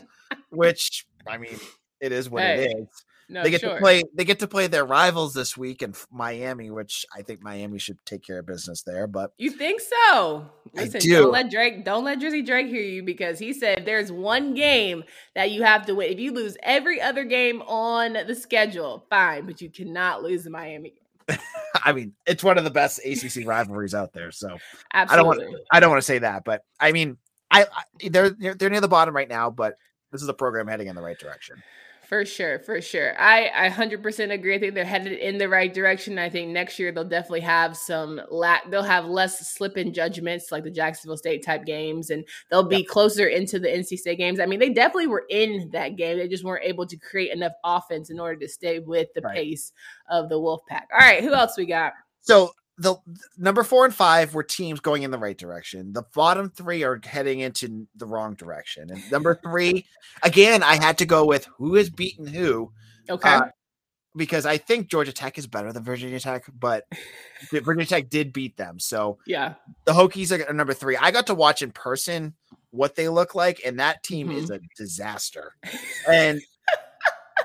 which 0.49 1.05
I 1.27 1.37
mean, 1.37 1.57
it 2.01 2.11
is 2.11 2.29
what 2.29 2.43
Hey, 2.43 2.65
it 2.65 2.77
is. 2.79 2.87
No, 3.29 3.41
they 3.43 3.49
get 3.49 3.61
sure. 3.61 3.75
to 3.75 3.79
play. 3.79 4.03
They 4.13 4.25
get 4.25 4.39
to 4.39 4.47
play 4.47 4.67
their 4.67 4.85
rivals 4.85 5.33
this 5.33 5.57
week 5.57 5.81
in 5.81 5.93
Miami, 6.11 6.69
which 6.69 7.05
I 7.15 7.21
think 7.21 7.41
Miami 7.41 7.79
should 7.79 7.97
take 8.05 8.23
care 8.23 8.39
of 8.39 8.45
business 8.45 8.83
there. 8.83 9.07
But 9.07 9.31
You 9.37 9.49
think 9.51 9.81
so? 9.81 10.49
I 10.77 10.83
Listen, 10.83 11.01
do. 11.01 11.13
don't 11.21 11.31
let 11.31 11.49
Drake, 11.49 11.85
don't 11.85 12.03
let 12.03 12.19
Drizzy 12.19 12.45
Drake 12.45 12.67
hear 12.67 12.81
you 12.81 13.03
because 13.03 13.39
he 13.39 13.53
said 13.53 13.85
there's 13.85 14.11
one 14.11 14.53
game 14.53 15.03
that 15.35 15.51
you 15.51 15.63
have 15.63 15.85
to 15.85 15.95
win. 15.95 16.11
If 16.11 16.19
you 16.19 16.31
lose 16.33 16.57
every 16.63 16.99
other 17.01 17.23
game 17.23 17.61
on 17.63 18.13
the 18.13 18.35
schedule, 18.35 19.05
fine, 19.09 19.45
but 19.45 19.61
you 19.61 19.69
cannot 19.69 20.21
lose 20.23 20.43
the 20.43 20.49
Miami. 20.49 20.93
game. 21.29 21.39
I 21.85 21.93
mean, 21.93 22.13
it's 22.27 22.43
one 22.43 22.57
of 22.57 22.65
the 22.65 22.69
best 22.69 22.99
ACC 23.05 23.47
rivalries 23.47 23.93
out 23.95 24.11
there. 24.13 24.31
So. 24.31 24.57
Absolutely. 24.93 25.37
don't 25.39 25.49
want- 25.51 25.61
I 25.71 25.79
don't 25.79 25.89
want 25.89 26.01
to 26.01 26.05
say 26.05 26.19
that, 26.19 26.43
but 26.43 26.63
I 26.79 26.91
mean, 26.91 27.17
I, 27.49 27.63
I 27.63 28.09
they're 28.09 28.31
they're 28.31 28.69
near 28.69 28.81
the 28.81 28.87
bottom 28.87 29.15
right 29.15 29.29
now, 29.29 29.49
but 29.49 29.77
this 30.11 30.21
is 30.21 30.27
a 30.27 30.33
program 30.33 30.67
heading 30.67 30.87
in 30.87 30.95
the 30.95 31.01
right 31.01 31.17
direction. 31.17 31.61
For 32.13 32.25
sure, 32.25 32.59
for 32.59 32.79
sure. 32.79 33.19
I, 33.19 33.49
I 33.55 33.69
100% 33.69 34.31
agree. 34.31 34.53
I 34.53 34.59
think 34.59 34.75
they're 34.75 34.85
headed 34.85 35.13
in 35.13 35.39
the 35.39 35.49
right 35.49 35.73
direction. 35.73 36.19
I 36.19 36.29
think 36.29 36.51
next 36.51 36.77
year 36.77 36.91
they'll 36.91 37.03
definitely 37.03 37.39
have 37.39 37.75
some 37.75 38.21
lack. 38.29 38.69
They'll 38.69 38.83
have 38.83 39.05
less 39.05 39.49
slip 39.51 39.77
in 39.79 39.91
judgments 39.95 40.51
like 40.51 40.63
the 40.63 40.69
Jacksonville 40.69 41.17
State 41.17 41.43
type 41.43 41.65
games, 41.65 42.11
and 42.11 42.23
they'll 42.51 42.69
be 42.69 42.83
closer 42.83 43.25
into 43.25 43.57
the 43.57 43.67
NC 43.67 43.97
State 43.97 44.19
games. 44.19 44.39
I 44.39 44.45
mean, 44.45 44.59
they 44.59 44.69
definitely 44.69 45.07
were 45.07 45.25
in 45.27 45.71
that 45.73 45.95
game. 45.95 46.19
They 46.19 46.27
just 46.27 46.43
weren't 46.43 46.63
able 46.63 46.85
to 46.85 46.97
create 46.97 47.31
enough 47.31 47.53
offense 47.63 48.11
in 48.11 48.19
order 48.19 48.39
to 48.41 48.47
stay 48.47 48.77
with 48.77 49.07
the 49.15 49.21
Right. 49.21 49.33
pace 49.35 49.71
of 50.07 50.29
the 50.29 50.35
Wolfpack. 50.35 50.83
All 50.93 50.99
right, 50.99 51.23
who 51.23 51.33
else 51.33 51.57
we 51.57 51.65
got? 51.65 51.93
So 52.21 52.51
the 52.77 52.95
number 53.37 53.63
four 53.63 53.85
and 53.85 53.93
five 53.93 54.33
were 54.33 54.43
teams 54.43 54.79
going 54.79 55.03
in 55.03 55.11
the 55.11 55.17
right 55.17 55.37
direction. 55.37 55.93
The 55.93 56.03
bottom 56.13 56.49
three 56.49 56.83
are 56.83 56.99
heading 57.03 57.39
into 57.41 57.87
the 57.95 58.05
wrong 58.05 58.33
direction. 58.33 58.89
And 58.89 59.11
number 59.11 59.35
three, 59.43 59.85
again, 60.23 60.63
I 60.63 60.75
had 60.75 60.97
to 60.99 61.05
go 61.05 61.25
with 61.25 61.47
who 61.57 61.75
has 61.75 61.89
beaten 61.89 62.25
who 62.25 62.71
Okay. 63.09 63.29
Uh, 63.29 63.45
because 64.15 64.45
I 64.45 64.57
think 64.57 64.89
Georgia 64.89 65.11
Tech 65.11 65.37
is 65.37 65.47
better 65.47 65.73
than 65.73 65.83
Virginia 65.83 66.19
Tech, 66.19 66.45
but 66.59 66.85
Virginia 67.51 67.85
Tech 67.85 68.09
did 68.09 68.31
beat 68.31 68.57
them. 68.57 68.79
So 68.79 69.17
yeah. 69.25 69.55
the 69.85 69.91
Hokies 69.91 70.31
are 70.31 70.53
number 70.53 70.73
three. 70.73 70.95
I 70.97 71.11
got 71.11 71.27
to 71.27 71.35
watch 71.35 71.61
in 71.61 71.71
person 71.71 72.33
what 72.69 72.95
they 72.95 73.09
look 73.09 73.33
like, 73.35 73.61
and 73.65 73.79
that 73.79 74.03
team 74.03 74.31
is 74.31 74.49
a 74.49 74.59
disaster. 74.77 75.55
And 76.09 76.41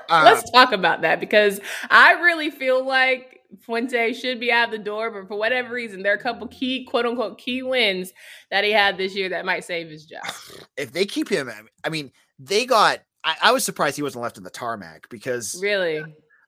uh, 0.09 0.21
Let's 0.25 0.49
talk 0.51 0.73
about 0.73 1.01
that 1.01 1.19
because 1.19 1.61
I 1.89 2.13
really 2.13 2.49
feel 2.49 2.85
like 2.85 3.38
Fuente 3.61 4.13
should 4.13 4.39
be 4.39 4.51
out 4.51 4.65
of 4.65 4.71
the 4.71 4.77
door, 4.77 5.11
but 5.11 5.27
for 5.27 5.37
whatever 5.37 5.73
reason, 5.73 6.03
there 6.03 6.13
are 6.13 6.17
a 6.17 6.21
couple 6.21 6.47
key, 6.47 6.85
quote 6.85 7.05
unquote, 7.05 7.39
key 7.39 7.63
wins 7.63 8.13
that 8.51 8.63
he 8.63 8.71
had 8.71 8.97
this 8.97 9.15
year 9.15 9.29
that 9.29 9.45
might 9.45 9.63
save 9.63 9.89
his 9.89 10.05
job. 10.05 10.21
if 10.77 10.91
they 10.91 11.05
keep 11.05 11.29
him, 11.29 11.49
I 11.83 11.89
mean, 11.89 12.11
they 12.37 12.65
got. 12.65 12.99
I, 13.23 13.35
I 13.43 13.51
was 13.51 13.65
surprised 13.65 13.97
he 13.97 14.03
wasn't 14.03 14.23
left 14.23 14.37
in 14.37 14.43
the 14.43 14.49
tarmac 14.49 15.09
because 15.09 15.59
Really? 15.61 16.01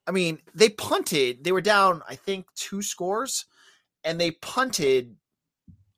I 0.08 0.12
mean 0.12 0.40
they 0.56 0.70
punted. 0.70 1.44
They 1.44 1.52
were 1.52 1.62
down, 1.62 2.02
I 2.08 2.16
think, 2.16 2.46
two 2.56 2.82
scores, 2.82 3.46
and 4.04 4.20
they 4.20 4.32
punted 4.32 5.18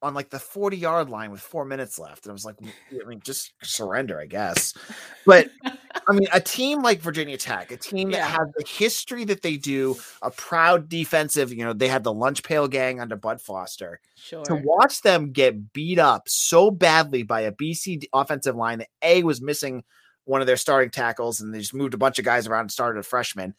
on 0.04 0.13
like 0.13 0.30
the 0.30 0.38
40 0.38 0.78
yard 0.78 1.10
line 1.10 1.32
with 1.32 1.39
four 1.42 1.63
minutes 1.66 1.98
left. 1.98 2.26
And 2.26 2.32
I 2.32 2.34
was 2.34 2.44
like, 2.46 2.56
I 2.62 3.08
mean, 3.08 3.22
just 3.24 3.54
surrender, 3.63 4.20
I 4.20 4.26
guess. 4.26 4.74
But 5.26 5.50
I 5.66 6.13
mean, 6.13 6.28
a 6.34 6.42
team 6.42 6.84
like 6.84 7.00
Virginia 7.00 7.38
Tech, 7.38 7.72
a 7.72 7.78
team 7.78 8.12
that 8.12 8.18
Yeah. 8.18 8.28
has 8.28 8.50
the 8.56 8.66
history 8.68 9.24
that 9.26 9.42
they 9.42 9.56
do, 9.56 9.96
a 10.22 10.30
proud 10.30 10.89
defensive, 10.89 11.54
you 11.54 11.63
know, 11.63 11.72
they 11.74 11.88
had 11.88 12.04
the 12.04 12.13
lunch 12.13 12.44
pail 12.44 12.68
gang 12.68 13.00
under 13.00 13.16
Bud 13.16 13.39
Foster. 13.42 14.02
Sure. 14.16 14.44
To 14.44 14.56
watch 14.56 15.02
them 15.02 15.32
get 15.32 15.72
beat 15.74 16.00
up 16.00 16.24
so 16.28 16.70
badly 16.70 17.24
by 17.24 17.42
a 17.42 17.52
BC 17.54 18.04
offensive 18.13 18.56
line 18.58 18.80
that 18.80 18.89
A 19.02 19.24
was 19.24 19.42
missing 19.42 19.84
one 20.26 20.42
of 20.42 20.48
their 20.48 20.58
starting 20.58 20.89
tackles 20.89 21.42
and 21.42 21.54
they 21.54 21.60
just 21.60 21.74
moved 21.74 21.94
a 21.94 21.98
bunch 21.98 22.20
of 22.20 22.26
guys 22.26 22.48
around 22.48 22.62
and 22.62 22.72
started 22.72 23.00
a 23.00 23.04
freshman. 23.04 23.56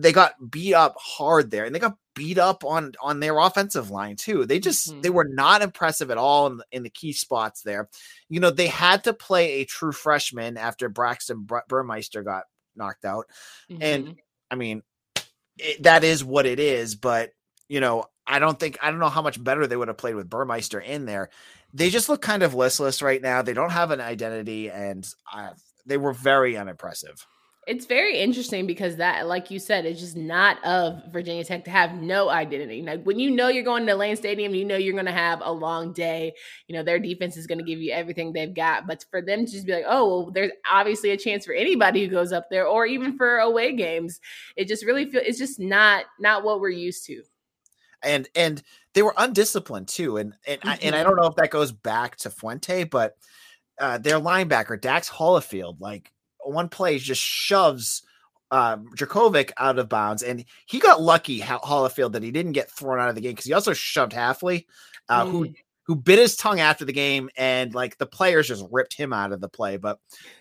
They 0.00 0.12
got 0.12 0.34
beat 0.50 0.74
up 0.74 0.94
hard 0.98 1.50
there 1.50 1.64
and 1.64 1.74
they 1.74 1.78
got 1.78 1.96
beat 2.14 2.38
up 2.38 2.64
on 2.64 2.92
on 3.00 3.20
their 3.20 3.38
offensive 3.38 3.90
line 3.90 4.16
too. 4.16 4.46
They 4.46 4.58
just 4.58 5.00
they 5.02 5.08
Mhm. 5.08 5.14
were 5.14 5.28
not 5.28 5.62
impressive 5.62 6.10
at 6.10 6.18
all 6.18 6.46
in 6.48 6.56
the, 6.58 6.64
in 6.72 6.82
the 6.82 6.90
key 6.90 7.12
spots 7.12 7.62
there. 7.62 7.88
You 8.28 8.40
know, 8.40 8.50
they 8.50 8.66
had 8.66 9.04
to 9.04 9.12
play 9.12 9.52
a 9.60 9.64
true 9.64 9.92
freshman 9.92 10.56
after 10.56 10.88
Braxton 10.88 11.42
Bur- 11.44 11.64
Burmeister 11.68 12.22
got 12.22 12.44
knocked 12.76 13.04
out. 13.04 13.26
and- 13.68 14.06
Mhm. 14.08 14.16
I 14.50 14.54
mean, 14.56 14.82
it, 15.58 15.82
that 15.82 16.02
is 16.04 16.24
what 16.24 16.46
it 16.46 16.58
is. 16.60 16.94
But 16.94 17.32
you 17.68 17.80
know, 17.80 18.06
I 18.26 18.38
don't 18.38 18.58
think 18.58 18.78
I 18.82 18.90
don't 18.90 19.00
know 19.00 19.08
how 19.08 19.22
much 19.22 19.42
better 19.42 19.66
they 19.66 19.76
would 19.76 19.88
have 19.88 19.96
played 19.98 20.14
with 20.16 20.30
Burmeister 20.30 20.80
in 20.80 21.04
there. 21.06 21.30
They 21.72 21.90
just 21.90 22.08
look 22.08 22.20
kind 22.22 22.42
of 22.42 22.54
listless 22.54 23.00
right 23.02 23.22
now. 23.22 23.42
They 23.42 23.52
don't 23.54 23.70
have 23.70 23.92
an 23.92 24.00
identity, 24.00 24.70
and 24.70 25.06
I, 25.30 25.50
they 25.86 25.96
were 25.96 26.12
very 26.12 26.56
unimpressive. 26.56 27.24
It's 27.66 27.84
very 27.86 28.18
interesting 28.18 28.66
because 28.66 28.96
that, 28.96 29.26
like 29.28 29.50
you 29.50 29.58
said, 29.58 29.84
it's 29.84 30.00
just 30.00 30.16
not 30.16 30.64
of 30.64 31.02
Virginia 31.12 31.44
Tech 31.44 31.64
to 31.66 31.70
have 31.70 31.92
no 31.94 32.28
identity. 32.30 32.82
Like 32.82 33.04
when 33.04 33.18
you 33.18 33.30
know 33.30 33.48
you're 33.48 33.62
going 33.64 33.86
to 33.86 33.94
Lane 33.94 34.16
Stadium, 34.16 34.54
you 34.54 34.64
know 34.64 34.76
you're 34.76 34.94
going 34.94 35.04
to 35.06 35.12
have 35.12 35.40
a 35.44 35.52
long 35.52 35.92
day. 35.92 36.32
You 36.66 36.74
know 36.76 36.82
their 36.82 36.98
defense 36.98 37.36
is 37.36 37.46
going 37.46 37.58
to 37.58 37.64
give 37.64 37.78
you 37.80 37.92
everything 37.92 38.32
they've 38.32 38.52
got, 38.54 38.86
but 38.86 39.04
for 39.10 39.20
them 39.22 39.44
to 39.44 39.52
just 39.52 39.66
be 39.66 39.72
like, 39.72 39.84
oh, 39.86 40.08
well, 40.08 40.30
there's 40.30 40.52
obviously 40.70 41.10
a 41.10 41.16
chance 41.16 41.44
for 41.44 41.52
anybody 41.52 42.04
who 42.04 42.10
goes 42.10 42.32
up 42.32 42.46
there, 42.50 42.66
or 42.66 42.86
even 42.86 43.16
for 43.16 43.38
away 43.38 43.76
games. 43.76 44.20
It 44.56 44.66
just 44.66 44.84
really 44.84 45.04
feel 45.10 45.20
it's 45.24 45.38
just 45.38 45.60
not 45.60 46.06
not 46.18 46.42
what 46.42 46.60
we're 46.60 46.70
used 46.70 47.04
to. 47.06 47.22
and 48.02 48.28
and 48.34 48.62
they 48.94 49.02
were 49.02 49.14
undisciplined 49.18 49.86
too. 49.88 50.16
And 50.16 50.34
and 50.46 50.60
I, 50.64 50.78
and 50.82 50.94
I 50.96 51.00
Mhm. 51.00 51.04
don't 51.04 51.16
know 51.16 51.26
if 51.28 51.36
that 51.36 51.50
goes 51.50 51.72
back 51.72 52.16
to 52.16 52.30
Fuente, 52.30 52.84
but 52.84 53.16
uh, 53.78 53.98
their 53.98 54.18
linebacker 54.18 54.80
Dax 54.80 55.08
Hollifield, 55.10 55.78
like 55.80 56.10
one 56.44 56.68
play, 56.68 56.98
just 56.98 57.20
shoves 57.22 58.02
uh, 58.50 58.76
Jurkovec 58.96 59.52
out 59.58 59.78
of 59.78 59.88
bounds, 59.88 60.22
and 60.22 60.44
he 60.66 60.78
got 60.80 61.00
lucky, 61.00 61.38
Ho- 61.40 61.60
Hollifield, 61.62 62.12
that 62.12 62.22
he 62.22 62.30
didn't 62.32 62.52
get 62.52 62.70
thrown 62.70 62.98
out 62.98 63.08
of 63.08 63.14
the 63.14 63.20
game 63.20 63.32
because 63.32 63.44
he 63.44 63.52
also 63.52 63.72
shoved 63.72 64.12
Hafley, 64.12 64.66
uh, 65.08 65.24
who 65.24 65.46
Mm. 65.46 65.54
who 65.84 65.96
bit 65.96 66.18
his 66.18 66.36
tongue 66.36 66.60
after 66.60 66.84
the 66.84 66.92
game, 66.92 67.30
and 67.36 67.74
like 67.74 67.96
the 67.98 68.06
players 68.06 68.48
just 68.48 68.64
ripped 68.70 68.94
him 68.96 69.12
out 69.12 69.32
of 69.32 69.40
the 69.40 69.48
play, 69.48 69.76
but 69.76 69.98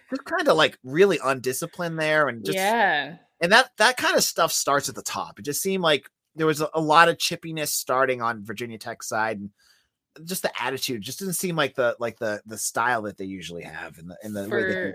just 0.09 0.25
kind 0.25 0.47
of 0.47 0.57
like 0.57 0.77
really 0.83 1.19
undisciplined 1.23 1.99
there, 1.99 2.27
and 2.27 2.43
just 2.43 2.57
yeah. 2.57 3.17
And 3.41 3.51
that 3.51 3.69
that 3.77 3.97
kind 3.97 4.17
of 4.17 4.23
stuff 4.23 4.51
starts 4.51 4.89
at 4.89 4.95
the 4.95 5.01
top. 5.01 5.39
It 5.39 5.43
just 5.43 5.61
seemed 5.61 5.83
like 5.83 6.09
there 6.35 6.47
was 6.47 6.61
a, 6.61 6.69
a 6.73 6.81
lot 6.81 7.09
of 7.09 7.17
chippiness 7.17 7.69
starting 7.69 8.21
on 8.21 8.43
Virginia 8.43 8.77
Tech 8.77 9.01
side 9.03 9.39
and 9.39 9.49
just 10.25 10.41
the 10.41 10.61
attitude 10.61 11.01
just 11.01 11.19
didn't 11.19 11.35
seem 11.35 11.55
like 11.55 11.75
the 11.75 11.95
like 11.99 12.17
the 12.19 12.41
the 12.45 12.57
style 12.57 13.03
that 13.03 13.17
they 13.17 13.25
usually 13.25 13.63
have 13.63 13.97
in 13.97 14.07
the 14.07 14.17
in 14.23 14.33
the 14.33 14.45
For, 14.45 14.57
way 14.57 14.63
they 14.63 14.93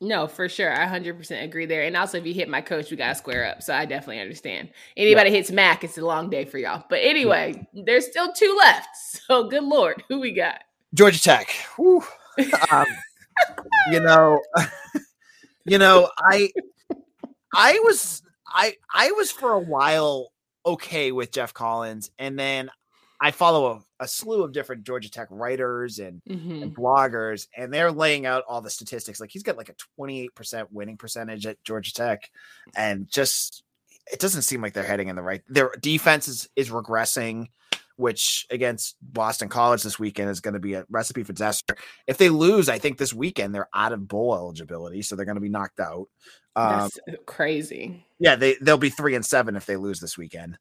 no, 0.00 0.26
for 0.26 0.48
sure. 0.48 0.72
I 0.72 0.86
100% 0.86 1.42
agree 1.42 1.64
there. 1.64 1.84
And 1.84 1.96
also, 1.96 2.18
if 2.18 2.26
you 2.26 2.34
hit 2.34 2.48
my 2.48 2.60
coach, 2.60 2.90
we 2.90 2.98
got 2.98 3.08
to 3.08 3.14
square 3.14 3.46
up. 3.46 3.62
So 3.62 3.74
I 3.74 3.86
definitely 3.86 4.20
understand. 4.20 4.68
Anybody 4.96 5.30
yeah. 5.30 5.36
hits 5.36 5.50
Mack, 5.50 5.84
it's 5.84 5.96
a 5.96 6.04
long 6.04 6.28
day 6.28 6.44
for 6.44 6.58
y'all. 6.58 6.84
But 6.90 7.00
anyway, 7.02 7.66
yeah. 7.72 7.82
there's 7.86 8.06
still 8.06 8.32
two 8.32 8.54
left. 8.58 8.88
So 9.26 9.48
good 9.48 9.64
Lord, 9.64 10.04
who 10.08 10.20
we 10.20 10.32
got? 10.32 10.62
Georgia 10.94 11.20
Tech. 11.20 11.48
Um, 12.70 12.86
you 13.90 13.98
know, 14.00 14.38
you 15.64 15.78
know, 15.78 16.10
I, 16.18 16.50
I 17.54 17.80
was, 17.82 18.22
I, 18.46 18.74
I 18.92 19.10
was 19.12 19.30
for 19.30 19.52
a 19.52 19.58
while 19.58 20.28
okay 20.66 21.12
with 21.12 21.32
Geoff 21.32 21.54
Collins. 21.54 22.10
And 22.18 22.38
then 22.38 22.70
I 23.22 23.30
follow 23.30 23.66
a, 23.66 23.80
a, 24.00 24.08
slew 24.08 24.42
of 24.42 24.52
different 24.52 24.84
Georgia 24.84 25.10
Tech 25.10 25.28
writers 25.30 25.98
and, 25.98 26.22
mm-hmm. 26.28 26.62
and, 26.62 26.76
bloggers, 26.76 27.48
and 27.56 27.72
they're 27.72 27.92
laying 27.92 28.26
out 28.26 28.44
all 28.48 28.60
the 28.60 28.70
statistics. 28.70 29.20
Like 29.20 29.30
he's 29.30 29.42
got 29.42 29.56
like 29.56 29.68
a 29.68 30.00
28% 30.00 30.66
winning 30.70 30.96
percentage 30.96 31.46
at 31.46 31.62
Georgia 31.64 31.92
Tech, 31.92 32.30
and 32.76 33.08
just 33.08 33.62
it 34.10 34.20
doesn't 34.20 34.42
seem 34.42 34.62
like 34.62 34.72
they're 34.72 34.84
heading 34.84 35.08
in 35.08 35.16
the 35.16 35.22
right. 35.22 35.42
Their 35.48 35.72
defense 35.80 36.28
is, 36.28 36.48
is 36.56 36.70
regressing, 36.70 37.48
which 37.96 38.46
against 38.50 38.96
Boston 39.02 39.48
College 39.48 39.82
this 39.82 39.98
weekend 39.98 40.30
is 40.30 40.40
going 40.40 40.54
to 40.54 40.60
be 40.60 40.74
a 40.74 40.84
recipe 40.90 41.22
for 41.22 41.32
disaster. 41.32 41.76
If 42.06 42.18
they 42.18 42.28
lose, 42.28 42.68
I 42.68 42.78
think 42.78 42.98
this 42.98 43.14
weekend 43.14 43.54
they're 43.54 43.68
out 43.74 43.92
of 43.92 44.06
bowl 44.06 44.34
eligibility, 44.34 45.02
so 45.02 45.16
they're 45.16 45.26
going 45.26 45.36
to 45.36 45.40
be 45.40 45.48
knocked 45.48 45.80
out. 45.80 46.08
Um, 46.54 46.90
That's 47.06 47.18
crazy. 47.26 48.06
Yeah, 48.18 48.36
they 48.36 48.56
they'll 48.60 48.78
be 48.78 48.90
three 48.90 49.14
and 49.14 49.24
seven 49.24 49.56
if 49.56 49.66
they 49.66 49.76
lose 49.76 50.00
this 50.00 50.16
weekend. 50.16 50.58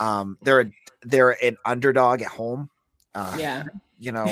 Um, 0.00 0.38
they're 0.42 0.60
a, 0.60 0.70
they're 1.02 1.42
an 1.44 1.56
underdog 1.64 2.22
at 2.22 2.28
home. 2.28 2.70
Uh, 3.16 3.34
yeah, 3.38 3.62
you 3.98 4.12
know, 4.12 4.30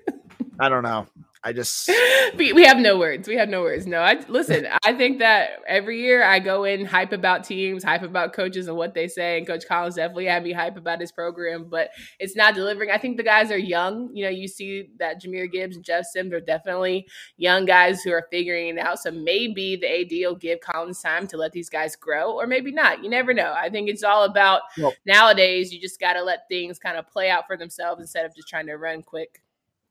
I 0.60 0.68
don't 0.68 0.82
know. 0.82 1.06
I 1.42 1.54
just 1.54 1.90
we, 2.36 2.64
have 2.64 2.78
no 2.78 2.98
words. 2.98 3.26
We 3.26 3.36
have 3.36 3.48
no 3.48 3.62
words. 3.62 3.86
No, 3.86 4.00
I 4.00 4.22
listen. 4.28 4.66
I 4.84 4.92
think 4.92 5.20
that 5.20 5.50
every 5.66 6.00
year 6.00 6.22
I 6.22 6.38
go 6.38 6.64
in 6.64 6.84
hype 6.84 7.12
about 7.12 7.44
teams, 7.44 7.82
hype 7.82 8.02
about 8.02 8.34
coaches 8.34 8.68
and 8.68 8.76
what 8.76 8.92
they 8.92 9.08
say. 9.08 9.38
And 9.38 9.46
Coach 9.46 9.66
Collins 9.66 9.94
definitely 9.94 10.26
had 10.26 10.44
me 10.44 10.52
hype 10.52 10.76
about 10.76 11.00
his 11.00 11.12
program, 11.12 11.66
but 11.70 11.90
it's 12.18 12.36
not 12.36 12.54
delivering. 12.54 12.90
I 12.90 12.98
think 12.98 13.16
the 13.16 13.22
guys 13.22 13.50
are 13.50 13.58
young. 13.58 14.10
You 14.14 14.24
know, 14.24 14.30
you 14.30 14.48
see 14.48 14.90
that 14.98 15.22
Jahmyr 15.22 15.50
Gibbs 15.50 15.76
and 15.76 15.84
Jeff 15.84 16.04
Sims 16.04 16.32
are 16.34 16.40
definitely 16.40 17.06
young 17.38 17.64
guys 17.64 18.02
who 18.02 18.12
are 18.12 18.26
figuring 18.30 18.68
it 18.68 18.78
out. 18.78 18.98
So 18.98 19.10
maybe 19.10 19.76
the 19.76 20.00
AD 20.02 20.28
will 20.28 20.36
give 20.36 20.60
Collins 20.60 21.00
time 21.00 21.26
to 21.28 21.38
let 21.38 21.52
these 21.52 21.70
guys 21.70 21.96
grow, 21.96 22.32
or 22.32 22.46
maybe 22.46 22.70
not. 22.70 23.02
You 23.02 23.08
never 23.08 23.32
know. 23.32 23.54
I 23.56 23.70
think 23.70 23.88
it's 23.88 24.02
all 24.02 24.24
about 24.24 24.62
well, 24.76 24.92
nowadays. 25.06 25.72
You 25.72 25.80
just 25.80 25.98
got 25.98 26.14
to 26.14 26.22
let 26.22 26.48
things 26.48 26.78
kind 26.78 26.98
of 26.98 27.08
play 27.08 27.30
out 27.30 27.46
for 27.46 27.56
themselves 27.56 28.02
instead 28.02 28.26
of 28.26 28.36
just 28.36 28.48
trying 28.48 28.66
to 28.66 28.74
run 28.74 29.02
quick. 29.02 29.40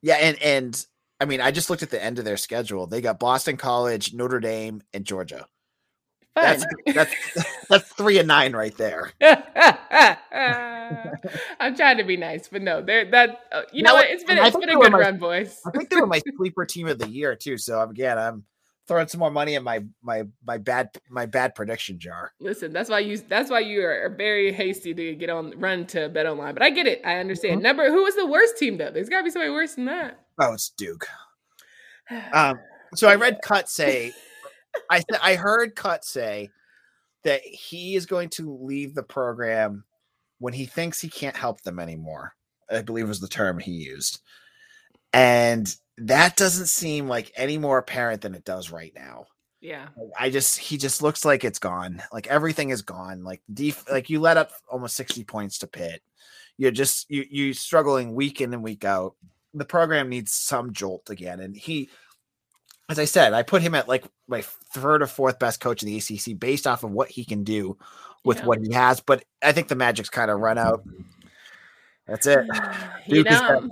Yeah, 0.02 0.14
and 0.14 0.40
and 0.42 0.86
I 1.20 1.26
mean, 1.26 1.40
I 1.40 1.50
just 1.50 1.68
looked 1.68 1.82
at 1.82 1.90
the 1.90 2.02
end 2.02 2.18
of 2.18 2.24
their 2.24 2.38
schedule. 2.38 2.86
They 2.86 3.00
got 3.00 3.18
Boston 3.18 3.56
College, 3.56 4.14
Notre 4.14 4.40
Dame, 4.40 4.82
and 4.94 5.04
Georgia. 5.04 5.46
Fun. 6.34 6.44
That's 6.44 6.64
that's 6.94 7.14
that's 7.68 7.92
three 7.92 8.18
and 8.18 8.28
nine 8.28 8.54
right 8.54 8.76
there. 8.76 9.12
I'm 11.60 11.76
trying 11.76 11.98
to 11.98 12.04
be 12.04 12.16
nice, 12.16 12.48
but 12.48 12.62
no, 12.62 12.80
they're 12.80 13.10
that. 13.10 13.40
Uh, 13.52 13.62
you 13.72 13.82
know 13.82 13.94
what? 13.94 14.06
It's 14.08 14.24
been 14.24 14.38
it's 14.38 14.56
been 14.56 14.70
a 14.70 14.76
good 14.76 14.92
my, 14.92 14.98
run, 14.98 15.18
boys. 15.18 15.60
I 15.66 15.70
think 15.70 15.90
they 15.90 15.96
were 15.96 16.06
my 16.06 16.20
sleeper 16.36 16.64
team 16.64 16.86
of 16.86 16.98
the 16.98 17.08
year 17.08 17.34
too. 17.34 17.58
So 17.58 17.82
again, 17.82 18.16
I'm 18.16 18.44
throwing 18.90 19.06
some 19.06 19.20
more 19.20 19.30
money 19.30 19.54
in 19.54 19.62
my 19.62 19.84
my 20.02 20.24
my 20.44 20.58
bad 20.58 20.90
my 21.08 21.24
bad 21.24 21.54
prediction 21.54 21.96
jar. 21.96 22.32
Listen, 22.40 22.72
that's 22.72 22.90
why 22.90 22.98
you 22.98 23.16
that's 23.18 23.48
why 23.48 23.60
you 23.60 23.84
are 23.84 24.12
very 24.18 24.52
hasty 24.52 24.92
to 24.92 25.14
get 25.14 25.30
on 25.30 25.54
run 25.60 25.86
to 25.86 26.08
bet 26.08 26.26
online. 26.26 26.54
But 26.54 26.64
I 26.64 26.70
get 26.70 26.88
it. 26.88 27.00
I 27.04 27.20
understand. 27.20 27.58
Mm-hmm. 27.58 27.62
Number 27.62 27.88
who 27.88 28.02
was 28.02 28.16
the 28.16 28.26
worst 28.26 28.58
team 28.58 28.78
though? 28.78 28.90
There's 28.90 29.08
got 29.08 29.18
to 29.18 29.24
be 29.24 29.30
somebody 29.30 29.52
worse 29.52 29.76
than 29.76 29.84
that. 29.84 30.18
Oh, 30.40 30.52
it's 30.52 30.70
Duke. 30.70 31.06
Um, 32.34 32.58
so 32.96 33.08
I 33.08 33.14
read 33.14 33.38
Cut 33.40 33.68
say, 33.68 34.12
I 34.90 34.96
th- 34.96 35.20
I 35.22 35.36
heard 35.36 35.76
Cut 35.76 36.04
say 36.04 36.50
that 37.22 37.40
he 37.42 37.94
is 37.94 38.04
going 38.04 38.30
to 38.30 38.58
leave 38.60 38.96
the 38.96 39.04
program 39.04 39.84
when 40.40 40.52
he 40.52 40.66
thinks 40.66 41.00
he 41.00 41.08
can't 41.08 41.36
help 41.36 41.60
them 41.60 41.78
anymore. 41.78 42.34
I 42.68 42.82
believe 42.82 43.06
was 43.06 43.20
the 43.20 43.28
term 43.28 43.60
he 43.60 43.70
used, 43.70 44.22
and 45.12 45.72
that 46.00 46.36
doesn't 46.36 46.66
seem 46.66 47.08
like 47.08 47.32
any 47.36 47.58
more 47.58 47.78
apparent 47.78 48.22
than 48.22 48.34
it 48.34 48.44
does 48.44 48.70
right 48.70 48.92
now. 48.94 49.26
Yeah. 49.60 49.88
I 50.18 50.30
just 50.30 50.58
he 50.58 50.78
just 50.78 51.02
looks 51.02 51.24
like 51.24 51.44
it's 51.44 51.58
gone. 51.58 52.02
Like 52.12 52.26
everything 52.26 52.70
is 52.70 52.82
gone. 52.82 53.22
Like 53.24 53.42
def- 53.52 53.90
like 53.90 54.08
you 54.08 54.20
let 54.20 54.36
up 54.36 54.52
almost 54.68 54.96
60 54.96 55.24
points 55.24 55.58
to 55.58 55.66
Pitt. 55.66 56.02
You're 56.56 56.70
just 56.70 57.10
you 57.10 57.24
you 57.30 57.52
struggling 57.52 58.14
week 58.14 58.40
in 58.40 58.54
and 58.54 58.62
week 58.62 58.84
out 58.84 59.14
the 59.54 59.64
program 59.64 60.08
needs 60.08 60.32
some 60.32 60.72
jolt 60.72 61.10
again. 61.10 61.40
And 61.40 61.56
he, 61.56 61.90
as 62.88 62.98
I 62.98 63.04
said, 63.04 63.32
I 63.32 63.42
put 63.42 63.62
him 63.62 63.74
at 63.74 63.88
like 63.88 64.04
my 64.28 64.42
third 64.42 65.02
or 65.02 65.06
fourth 65.06 65.38
best 65.38 65.60
coach 65.60 65.82
in 65.82 65.88
the 65.88 65.98
ACC 65.98 66.38
based 66.38 66.66
off 66.66 66.84
of 66.84 66.90
what 66.90 67.08
he 67.08 67.24
can 67.24 67.44
do 67.44 67.76
with 68.24 68.38
yeah. 68.38 68.46
what 68.46 68.60
he 68.64 68.72
has. 68.72 69.00
But 69.00 69.24
I 69.42 69.52
think 69.52 69.68
the 69.68 69.76
magic's 69.76 70.10
kind 70.10 70.30
of 70.30 70.40
run 70.40 70.58
out. 70.58 70.86
Mm-hmm. 70.86 71.02
That's 72.06 72.26
it. 72.26 72.46
you 73.06 73.24
know, 73.24 73.68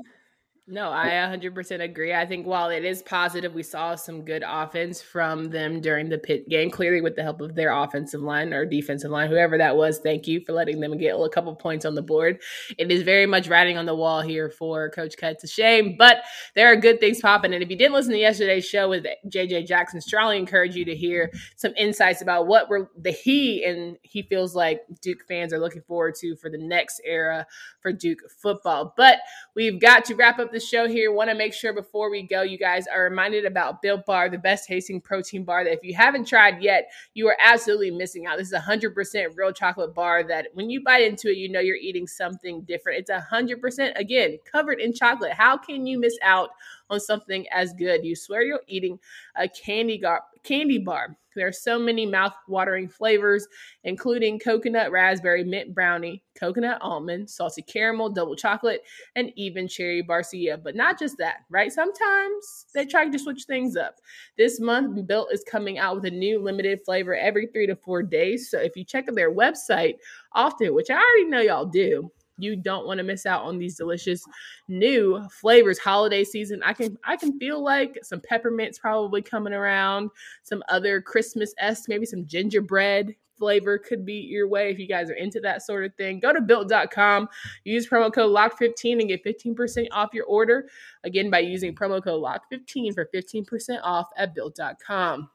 no, 0.71 0.91
I 0.91 1.09
100% 1.09 1.81
agree. 1.81 2.13
I 2.13 2.27
think 2.27 2.47
while 2.47 2.69
it 2.69 2.85
is 2.85 3.01
positive, 3.01 3.55
we 3.55 3.63
saw 3.63 3.95
some 3.95 4.23
good 4.23 4.45
offense 4.47 5.01
from 5.01 5.49
them 5.49 5.81
during 5.81 6.11
the 6.11 6.19
Pitt 6.19 6.47
game, 6.47 6.71
clearly 6.71 7.01
with 7.01 7.17
the 7.17 7.23
help 7.23 7.41
of 7.41 7.55
their 7.55 7.73
offensive 7.73 8.21
line 8.21 8.53
or 8.53 8.67
defensive 8.67 9.11
line, 9.11 9.31
whoever 9.31 9.57
that 9.57 9.77
was. 9.77 9.99
Thank 9.99 10.27
you 10.27 10.43
for 10.45 10.53
letting 10.53 10.81
them 10.81 10.99
get 10.99 11.15
a 11.15 11.29
couple 11.31 11.55
points 11.57 11.87
on 11.87 11.95
the 11.95 12.03
board. 12.03 12.41
It 12.77 12.93
is 12.93 13.03
very 13.03 13.25
much 13.25 13.49
writing 13.49 13.79
on 13.79 13.87
the 13.87 13.95
wall 13.95 14.21
here 14.21 14.51
for 14.51 14.91
Coach 14.91 15.17
Cut. 15.17 15.33
It's 15.33 15.45
a 15.45 15.49
shame, 15.49 15.97
but 15.99 16.19
there 16.55 16.71
are 16.71 16.77
good 16.77 17.01
things 17.01 17.23
popping. 17.23 17.55
And 17.55 17.63
if 17.63 17.71
you 17.71 17.77
didn't 17.77 17.95
listen 17.95 18.13
to 18.13 18.19
yesterday's 18.19 18.67
show 18.67 18.91
with 18.91 19.07
JJ 19.27 19.67
Jackson, 19.67 20.03
strongly 20.03 20.37
encourage 20.37 20.77
you 20.77 20.85
to 20.85 20.95
hear 20.95 21.33
some 21.57 21.73
insights 21.79 22.21
about 22.21 22.47
what 22.47 22.69
we're, 22.69 22.89
the 23.01 23.11
he 23.11 23.65
and 23.65 23.97
he 24.03 24.23
feels 24.23 24.55
like 24.55 24.83
Duke 25.01 25.25
fans 25.27 25.55
are 25.55 25.59
looking 25.59 25.83
forward 25.83 26.15
to 26.17 26.37
for 26.37 26.51
the 26.51 26.59
next 26.59 27.01
era 27.07 27.47
for 27.81 27.91
Duke 27.91 28.19
football. 28.43 28.93
But 28.99 29.21
we've 29.57 29.81
got 29.81 30.05
to 30.07 30.15
wrap 30.15 30.39
up 30.39 30.53
the 30.53 30.58
show 30.61 30.88
here. 30.88 31.12
Want 31.12 31.31
to 31.31 31.37
make 31.37 31.53
sure 31.53 31.73
before 31.73 32.11
we 32.11 32.23
go, 32.23 32.42
you 32.42 32.59
guys 32.59 32.87
are 32.87 33.05
reminded 33.05 33.44
about 33.44 33.83
Built 33.83 34.07
Bar, 34.07 34.29
the 34.29 34.38
best 34.38 34.66
tasting 34.66 35.01
protein 35.01 35.44
bar 35.44 35.64
that 35.64 35.73
if 35.73 35.83
you 35.83 35.94
haven't 35.94 36.27
tried 36.27 36.62
yet, 36.62 36.90
you 37.14 37.29
are 37.29 37.37
absolutely 37.44 37.90
missing 37.90 38.27
out. 38.27 38.38
This 38.38 38.49
is 38.49 38.53
a 38.53 38.61
100% 38.61 39.37
real 39.37 39.53
chocolate 39.53 39.94
bar 39.94 40.23
that 40.25 40.49
when 40.55 40.71
you 40.71 40.83
bite 40.83 41.03
into 41.03 41.29
it, 41.29 41.37
you 41.37 41.49
know 41.51 41.61
you're 41.61 41.77
eating 41.77 42.07
something 42.07 42.62
different. 42.62 42.99
It's 43.01 43.11
a 43.11 43.27
100% 43.31 43.99
again 43.99 44.38
covered 44.51 44.81
in 44.81 44.92
chocolate. 44.92 45.33
How 45.33 45.57
can 45.57 45.87
you 45.87 45.99
miss 45.99 46.16
out 46.23 46.51
on 46.90 47.01
something 47.01 47.46
as 47.51 47.72
good? 47.74 48.05
You 48.05 48.16
swear 48.16 48.42
you're 48.42 48.61
eating 48.66 48.98
a 49.37 49.48
candy 49.48 49.98
gar- 49.98 50.24
candy 50.42 50.79
bar. 50.79 51.16
There 51.37 51.46
are 51.46 51.53
so 51.53 51.79
many 51.79 52.05
mouth-watering 52.05 52.88
flavors, 52.88 53.46
including 53.85 54.40
coconut, 54.40 54.90
raspberry, 54.90 55.44
mint 55.44 55.72
brownie, 55.72 56.24
coconut 56.35 56.79
almond, 56.81 57.31
salty 57.31 57.62
caramel, 57.62 58.11
double 58.11 58.35
chocolate, 58.35 58.83
and 59.14 59.31
even 59.37 59.68
cherry 59.68 60.03
barcia. 60.03 60.61
But 60.61 60.74
not 60.74 60.98
just 60.98 61.16
that, 61.18 61.44
right? 61.48 61.72
Sometimes 61.72 62.66
they 62.74 62.87
try 62.87 63.09
to 63.09 63.18
switch 63.20 63.44
things 63.44 63.77
up. 63.77 64.01
This 64.37 64.59
month, 64.59 65.07
Built 65.07 65.33
is 65.33 65.44
coming 65.48 65.79
out 65.79 65.94
with 65.94 66.07
a 66.07 66.11
new 66.11 66.40
limited 66.40 66.81
flavor 66.85 67.14
every 67.14 67.46
three 67.46 67.68
to 67.68 67.77
four 67.77 68.03
days. 68.03 68.51
So 68.51 68.59
if 68.59 68.77
you 68.77 68.83
check 68.83 69.07
their 69.07 69.33
website 69.33 69.98
often, 70.33 70.74
which 70.74 70.90
I 70.90 70.94
already 70.94 71.31
know 71.31 71.40
y'all 71.40 71.66
do, 71.66 72.11
you 72.38 72.57
don't 72.57 72.87
want 72.87 72.98
to 72.98 73.05
miss 73.05 73.27
out 73.27 73.42
on 73.42 73.59
these 73.59 73.77
delicious 73.77 74.24
new 74.68 75.22
flavors 75.31 75.79
holiday 75.79 76.24
season 76.24 76.62
i 76.64 76.72
can 76.72 76.96
i 77.05 77.16
can 77.16 77.38
feel 77.38 77.62
like 77.62 77.98
some 78.03 78.20
peppermints 78.20 78.79
probably 78.79 79.20
coming 79.20 79.53
around 79.53 80.11
some 80.42 80.62
other 80.68 81.01
christmas 81.01 81.55
s 81.59 81.88
maybe 81.88 82.07
some 82.07 82.27
gingerbread 82.27 83.14
flavor 83.38 83.79
could 83.79 84.05
be 84.05 84.14
your 84.14 84.48
way 84.48 84.70
if 84.70 84.79
you 84.79 84.87
guys 84.87 85.09
are 85.09 85.14
into 85.14 85.40
that 85.40 85.62
sort 85.62 85.85
of 85.85 85.94
thing. 85.94 86.20
Go 86.20 86.33
to 86.33 86.40
built.com, 86.40 87.29
use 87.64 87.88
promo 87.88 88.12
code 88.12 88.35
LOCK15 88.35 89.01
and 89.01 89.09
get 89.09 89.24
15% 89.24 89.87
off 89.92 90.12
your 90.12 90.27
order. 90.27 90.68
Again, 91.05 91.31
by 91.31 91.38
using 91.38 91.74
promo 91.74 92.03
code 92.03 92.22
LOCK15 92.22 92.94
for 92.94 93.09
15% 93.14 93.79
off 93.83 94.09
at 94.16 94.35
built.com. 94.35 95.31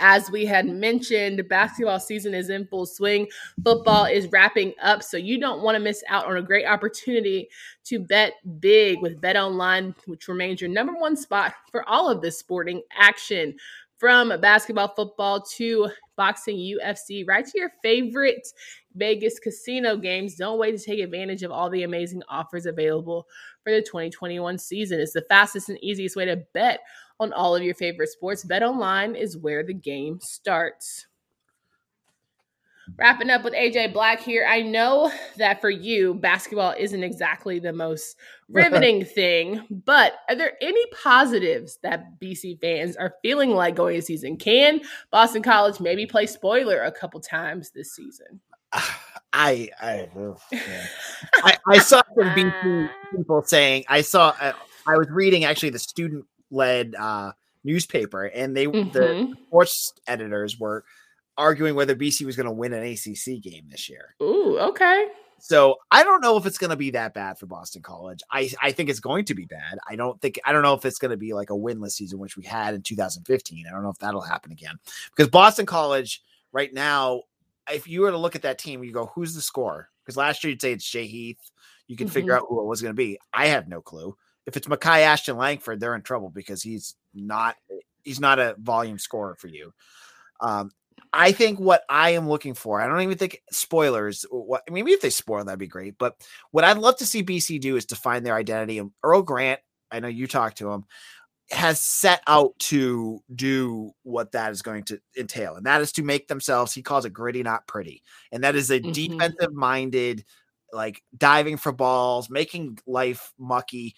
As 0.00 0.30
we 0.30 0.46
had 0.46 0.66
mentioned, 0.66 1.48
basketball 1.48 2.00
season 2.00 2.34
is 2.34 2.50
in 2.50 2.66
full 2.66 2.86
swing. 2.86 3.28
Football 3.64 4.06
is 4.06 4.28
wrapping 4.32 4.72
up, 4.82 5.02
so 5.02 5.16
you 5.16 5.38
don't 5.38 5.62
want 5.62 5.76
to 5.76 5.82
miss 5.82 6.02
out 6.08 6.26
on 6.26 6.36
a 6.36 6.42
great 6.42 6.66
opportunity 6.66 7.48
to 7.84 7.98
bet 7.98 8.34
big 8.60 9.00
with 9.00 9.20
Bet 9.20 9.36
Online, 9.36 9.94
which 10.06 10.28
remains 10.28 10.60
your 10.60 10.70
number 10.70 10.94
one 10.94 11.16
spot 11.16 11.54
for 11.70 11.88
all 11.88 12.08
of 12.08 12.22
this 12.22 12.38
sporting 12.38 12.82
action. 12.96 13.54
From 13.98 14.40
basketball, 14.40 14.92
football 14.96 15.42
to 15.58 15.88
boxing, 16.16 16.56
UFC, 16.56 17.24
right 17.24 17.46
to 17.46 17.58
your 17.58 17.70
favorite 17.82 18.44
Vegas 18.96 19.38
casino 19.38 19.96
games. 19.96 20.34
Don't 20.34 20.58
wait 20.58 20.76
to 20.76 20.84
take 20.84 20.98
advantage 20.98 21.44
of 21.44 21.52
all 21.52 21.70
the 21.70 21.84
amazing 21.84 22.22
offers 22.28 22.66
available 22.66 23.28
for 23.62 23.72
the 23.72 23.80
2021 23.80 24.58
season. 24.58 24.98
It's 24.98 25.12
the 25.12 25.24
fastest 25.28 25.68
and 25.68 25.82
easiest 25.82 26.16
way 26.16 26.24
to 26.24 26.42
bet 26.52 26.80
on 27.22 27.32
all 27.32 27.56
of 27.56 27.62
your 27.62 27.74
favorite 27.74 28.08
sports. 28.08 28.44
Bet 28.44 28.62
online 28.62 29.14
is 29.14 29.36
where 29.36 29.62
the 29.62 29.74
game 29.74 30.18
starts. 30.20 31.06
Wrapping 32.96 33.30
up 33.30 33.44
with 33.44 33.54
AJ 33.54 33.92
Black 33.92 34.20
here. 34.20 34.44
I 34.46 34.60
know 34.60 35.10
that 35.36 35.60
for 35.60 35.70
you, 35.70 36.14
basketball 36.14 36.74
isn't 36.76 37.02
exactly 37.02 37.58
the 37.58 37.72
most 37.72 38.16
riveting 38.48 39.04
thing, 39.04 39.62
but 39.70 40.14
are 40.28 40.34
there 40.34 40.54
any 40.60 40.84
positives 41.02 41.78
that 41.82 42.20
BC 42.20 42.60
fans 42.60 42.96
are 42.96 43.14
feeling 43.22 43.50
like 43.50 43.76
going 43.76 43.96
to 43.96 44.02
season? 44.02 44.36
Can 44.36 44.80
Boston 45.10 45.42
College 45.42 45.80
maybe 45.80 46.06
play 46.06 46.26
spoiler 46.26 46.82
a 46.82 46.92
couple 46.92 47.20
times 47.20 47.70
this 47.70 47.94
season? 47.94 48.40
I 49.34 49.70
I, 49.80 50.08
I, 51.36 51.56
I 51.66 51.78
saw 51.78 52.02
some 52.18 52.28
BC 52.30 52.90
people 53.16 53.42
saying 53.42 53.84
I 53.88 54.02
saw 54.02 54.34
I, 54.38 54.48
uh, 54.48 54.52
I 54.86 54.96
was 54.96 55.08
reading 55.10 55.44
actually 55.44 55.70
the 55.70 55.78
student 55.78 56.26
led 56.52 56.94
uh, 56.94 57.32
newspaper 57.64 58.24
and 58.26 58.56
they 58.56 58.66
mm-hmm. 58.66 58.90
the 58.90 59.34
sports 59.46 59.94
editors 60.06 60.58
were 60.58 60.84
arguing 61.36 61.74
whether 61.74 61.96
BC 61.96 62.26
was 62.26 62.36
going 62.36 62.46
to 62.46 62.52
win 62.52 62.72
an 62.72 62.84
ACC 62.84 63.40
game 63.42 63.64
this 63.68 63.88
year. 63.88 64.14
Ooh, 64.22 64.58
okay. 64.58 65.08
So 65.38 65.76
I 65.90 66.04
don't 66.04 66.20
know 66.20 66.36
if 66.36 66.46
it's 66.46 66.58
going 66.58 66.70
to 66.70 66.76
be 66.76 66.90
that 66.90 67.14
bad 67.14 67.36
for 67.36 67.46
Boston 67.46 67.82
College. 67.82 68.20
I, 68.30 68.48
I 68.62 68.70
think 68.70 68.88
it's 68.88 69.00
going 69.00 69.24
to 69.24 69.34
be 69.34 69.44
bad. 69.44 69.78
I 69.88 69.96
don't 69.96 70.20
think 70.20 70.38
I 70.44 70.52
don't 70.52 70.62
know 70.62 70.74
if 70.74 70.84
it's 70.84 70.98
going 70.98 71.10
to 71.10 71.16
be 71.16 71.32
like 71.32 71.50
a 71.50 71.54
winless 71.54 71.92
season, 71.92 72.20
which 72.20 72.36
we 72.36 72.44
had 72.44 72.74
in 72.74 72.82
2015. 72.82 73.66
I 73.66 73.70
don't 73.72 73.82
know 73.82 73.90
if 73.90 73.98
that'll 73.98 74.20
happen 74.20 74.52
again 74.52 74.78
because 75.10 75.28
Boston 75.28 75.66
College 75.66 76.22
right 76.52 76.72
now, 76.72 77.22
if 77.72 77.88
you 77.88 78.02
were 78.02 78.12
to 78.12 78.18
look 78.18 78.36
at 78.36 78.42
that 78.42 78.58
team, 78.58 78.84
you 78.84 78.92
go, 78.92 79.06
who's 79.06 79.34
the 79.34 79.42
scorer? 79.42 79.88
Because 80.04 80.16
last 80.16 80.44
year 80.44 80.52
you'd 80.52 80.62
say 80.62 80.72
it's 80.72 80.88
Jay 80.88 81.06
Heath. 81.06 81.40
You 81.88 81.96
can 81.96 82.06
mm-hmm. 82.06 82.14
figure 82.14 82.36
out 82.36 82.46
who 82.48 82.60
it 82.60 82.66
was 82.66 82.80
going 82.80 82.94
to 82.94 82.96
be. 82.96 83.18
I 83.32 83.46
have 83.46 83.66
no 83.66 83.80
clue. 83.80 84.16
If 84.46 84.56
it's 84.56 84.66
Makai 84.66 85.00
Ashton 85.00 85.36
Langford, 85.36 85.80
they're 85.80 85.94
in 85.94 86.02
trouble 86.02 86.30
because 86.30 86.62
he's 86.62 86.96
not 87.14 87.56
he's 88.02 88.20
not 88.20 88.38
a 88.38 88.56
volume 88.58 88.98
scorer 88.98 89.34
for 89.36 89.48
you. 89.48 89.72
Um, 90.40 90.70
I 91.12 91.32
think 91.32 91.60
what 91.60 91.82
I 91.88 92.10
am 92.10 92.28
looking 92.28 92.54
for, 92.54 92.80
I 92.80 92.88
don't 92.88 93.00
even 93.02 93.18
think 93.18 93.42
spoilers. 93.50 94.24
What 94.30 94.62
I 94.68 94.72
mean, 94.72 94.84
maybe 94.84 94.94
if 94.94 95.00
they 95.00 95.10
spoil, 95.10 95.44
that'd 95.44 95.58
be 95.58 95.66
great. 95.66 95.98
But 95.98 96.16
what 96.50 96.64
I'd 96.64 96.78
love 96.78 96.96
to 96.98 97.06
see 97.06 97.22
BC 97.22 97.60
do 97.60 97.76
is 97.76 97.86
to 97.86 97.96
find 97.96 98.24
their 98.24 98.34
identity. 98.34 98.78
And 98.78 98.92
Earl 99.02 99.22
Grant, 99.22 99.60
I 99.90 100.00
know 100.00 100.08
you 100.08 100.26
talked 100.26 100.58
to 100.58 100.70
him, 100.70 100.84
has 101.50 101.80
set 101.80 102.22
out 102.26 102.58
to 102.58 103.20
do 103.34 103.92
what 104.04 104.32
that 104.32 104.52
is 104.52 104.62
going 104.62 104.84
to 104.84 105.00
entail, 105.18 105.56
and 105.56 105.66
that 105.66 105.82
is 105.82 105.92
to 105.92 106.02
make 106.02 106.28
themselves. 106.28 106.72
He 106.72 106.82
calls 106.82 107.04
it 107.04 107.12
gritty, 107.12 107.42
not 107.42 107.66
pretty, 107.66 108.02
and 108.30 108.42
that 108.44 108.56
is 108.56 108.70
a 108.70 108.80
mm-hmm. 108.80 108.92
defensive 108.92 109.52
minded, 109.52 110.24
like 110.72 111.02
diving 111.16 111.58
for 111.58 111.72
balls, 111.72 112.30
making 112.30 112.78
life 112.86 113.32
mucky 113.38 113.94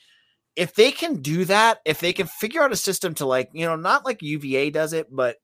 if 0.56 0.74
they 0.74 0.92
can 0.92 1.16
do 1.16 1.44
that, 1.46 1.80
if 1.84 2.00
they 2.00 2.12
can 2.12 2.26
figure 2.26 2.62
out 2.62 2.72
a 2.72 2.76
system 2.76 3.14
to 3.14 3.26
like, 3.26 3.50
you 3.52 3.66
know, 3.66 3.76
not 3.76 4.04
like 4.04 4.22
UVA 4.22 4.70
does 4.70 4.92
it, 4.92 5.08
but 5.10 5.36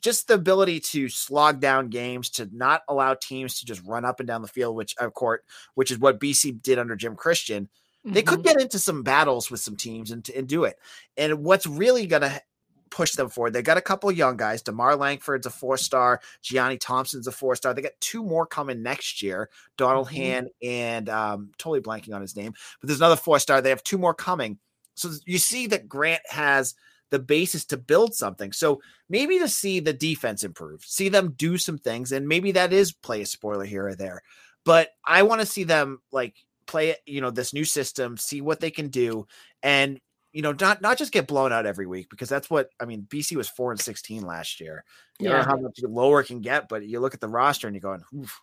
just 0.00 0.28
the 0.28 0.34
ability 0.34 0.80
to 0.80 1.08
slog 1.08 1.60
down 1.60 1.88
games, 1.88 2.30
to 2.30 2.48
not 2.52 2.82
allow 2.88 3.14
teams 3.14 3.58
to 3.58 3.66
just 3.66 3.82
run 3.84 4.04
up 4.04 4.20
and 4.20 4.26
down 4.26 4.42
the 4.42 4.48
field, 4.48 4.76
which 4.76 4.94
of 4.98 5.14
court, 5.14 5.44
which 5.74 5.90
is 5.90 5.98
what 5.98 6.20
BC 6.20 6.62
did 6.62 6.78
under 6.78 6.94
Jim 6.94 7.16
Christian. 7.16 7.64
Mm-hmm. 7.64 8.12
They 8.12 8.22
could 8.22 8.40
mm-hmm. 8.40 8.48
get 8.48 8.60
into 8.60 8.78
some 8.78 9.02
battles 9.02 9.50
with 9.50 9.60
some 9.60 9.76
teams 9.76 10.10
and, 10.10 10.28
and 10.30 10.46
do 10.46 10.64
it. 10.64 10.78
And 11.16 11.42
what's 11.42 11.66
really 11.66 12.06
going 12.06 12.22
to 12.22 12.42
push 12.90 13.12
them 13.12 13.28
forward, 13.28 13.52
they 13.52 13.62
got 13.62 13.76
a 13.76 13.82
couple 13.82 14.08
of 14.08 14.16
young 14.16 14.36
guys. 14.36 14.62
DeMarr 14.62 14.98
Langford's 14.98 15.46
a 15.46 15.50
four 15.50 15.76
star. 15.76 16.20
Gianni 16.42 16.78
Thompson's 16.78 17.26
a 17.26 17.32
four 17.32 17.56
star. 17.56 17.74
They 17.74 17.82
got 17.82 17.92
two 18.00 18.22
more 18.22 18.46
coming 18.46 18.82
next 18.82 19.22
year. 19.22 19.50
Donald 19.76 20.08
mm-hmm. 20.08 20.44
Han 20.44 20.48
and 20.62 21.08
um, 21.08 21.50
totally 21.58 21.80
blanking 21.80 22.14
on 22.14 22.20
his 22.20 22.36
name, 22.36 22.52
but 22.80 22.88
there's 22.88 23.00
another 23.00 23.16
four 23.16 23.38
star. 23.38 23.60
They 23.60 23.70
have 23.70 23.82
two 23.82 23.98
more 23.98 24.14
coming. 24.14 24.58
So 24.94 25.10
you 25.26 25.38
see 25.38 25.68
that 25.68 25.88
Grant 25.88 26.22
has– 26.28 26.74
the 27.10 27.18
basis 27.18 27.64
to 27.66 27.76
build 27.76 28.14
something. 28.14 28.52
So 28.52 28.80
maybe 29.08 29.38
to 29.38 29.48
see 29.48 29.80
the 29.80 29.92
defense 29.92 30.44
improve, 30.44 30.84
see 30.84 31.08
them 31.08 31.34
do 31.36 31.58
some 31.58 31.78
things, 31.78 32.12
and 32.12 32.28
maybe 32.28 32.52
that 32.52 32.72
is 32.72 32.92
play 32.92 33.22
a 33.22 33.26
spoiler 33.26 33.64
here 33.64 33.86
or 33.86 33.94
there. 33.94 34.22
But 34.64 34.90
I 35.04 35.22
want 35.22 35.40
to 35.40 35.46
see 35.46 35.64
them 35.64 36.00
like 36.12 36.34
play, 36.66 36.96
you 37.06 37.20
know, 37.20 37.30
this 37.30 37.54
new 37.54 37.64
system, 37.64 38.16
see 38.16 38.40
what 38.40 38.60
they 38.60 38.70
can 38.70 38.88
do, 38.88 39.26
and 39.62 40.00
you 40.38 40.42
know, 40.42 40.54
not 40.60 40.80
not 40.80 40.96
just 40.96 41.10
get 41.10 41.26
blown 41.26 41.52
out 41.52 41.66
every 41.66 41.88
week 41.88 42.08
because 42.10 42.28
that's 42.28 42.48
what 42.48 42.70
I 42.78 42.84
mean. 42.84 43.08
BC 43.08 43.34
was 43.34 43.48
four 43.48 43.72
and 43.72 43.80
sixteen 43.80 44.22
last 44.22 44.60
year. 44.60 44.84
You 45.18 45.28
yeah. 45.28 45.38
know 45.38 45.42
how 45.42 45.56
much 45.56 45.80
lower 45.82 46.22
can 46.22 46.40
get, 46.40 46.68
but 46.68 46.86
you 46.86 47.00
look 47.00 47.12
at 47.12 47.20
the 47.20 47.26
roster 47.26 47.66
and 47.66 47.74
you're 47.74 47.80
going, 47.80 48.04
Oof. 48.16 48.40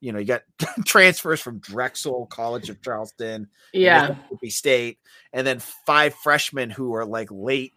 you 0.00 0.10
know, 0.10 0.18
you 0.18 0.24
got 0.24 0.42
transfers 0.84 1.40
from 1.40 1.60
Drexel, 1.60 2.26
College 2.26 2.70
of 2.70 2.82
Charleston, 2.82 3.46
yeah, 3.72 4.08
Mississippi 4.08 4.50
State, 4.50 4.98
and 5.32 5.46
then 5.46 5.60
five 5.86 6.12
freshmen 6.12 6.70
who 6.70 6.92
are 6.96 7.06
like 7.06 7.28
late 7.30 7.72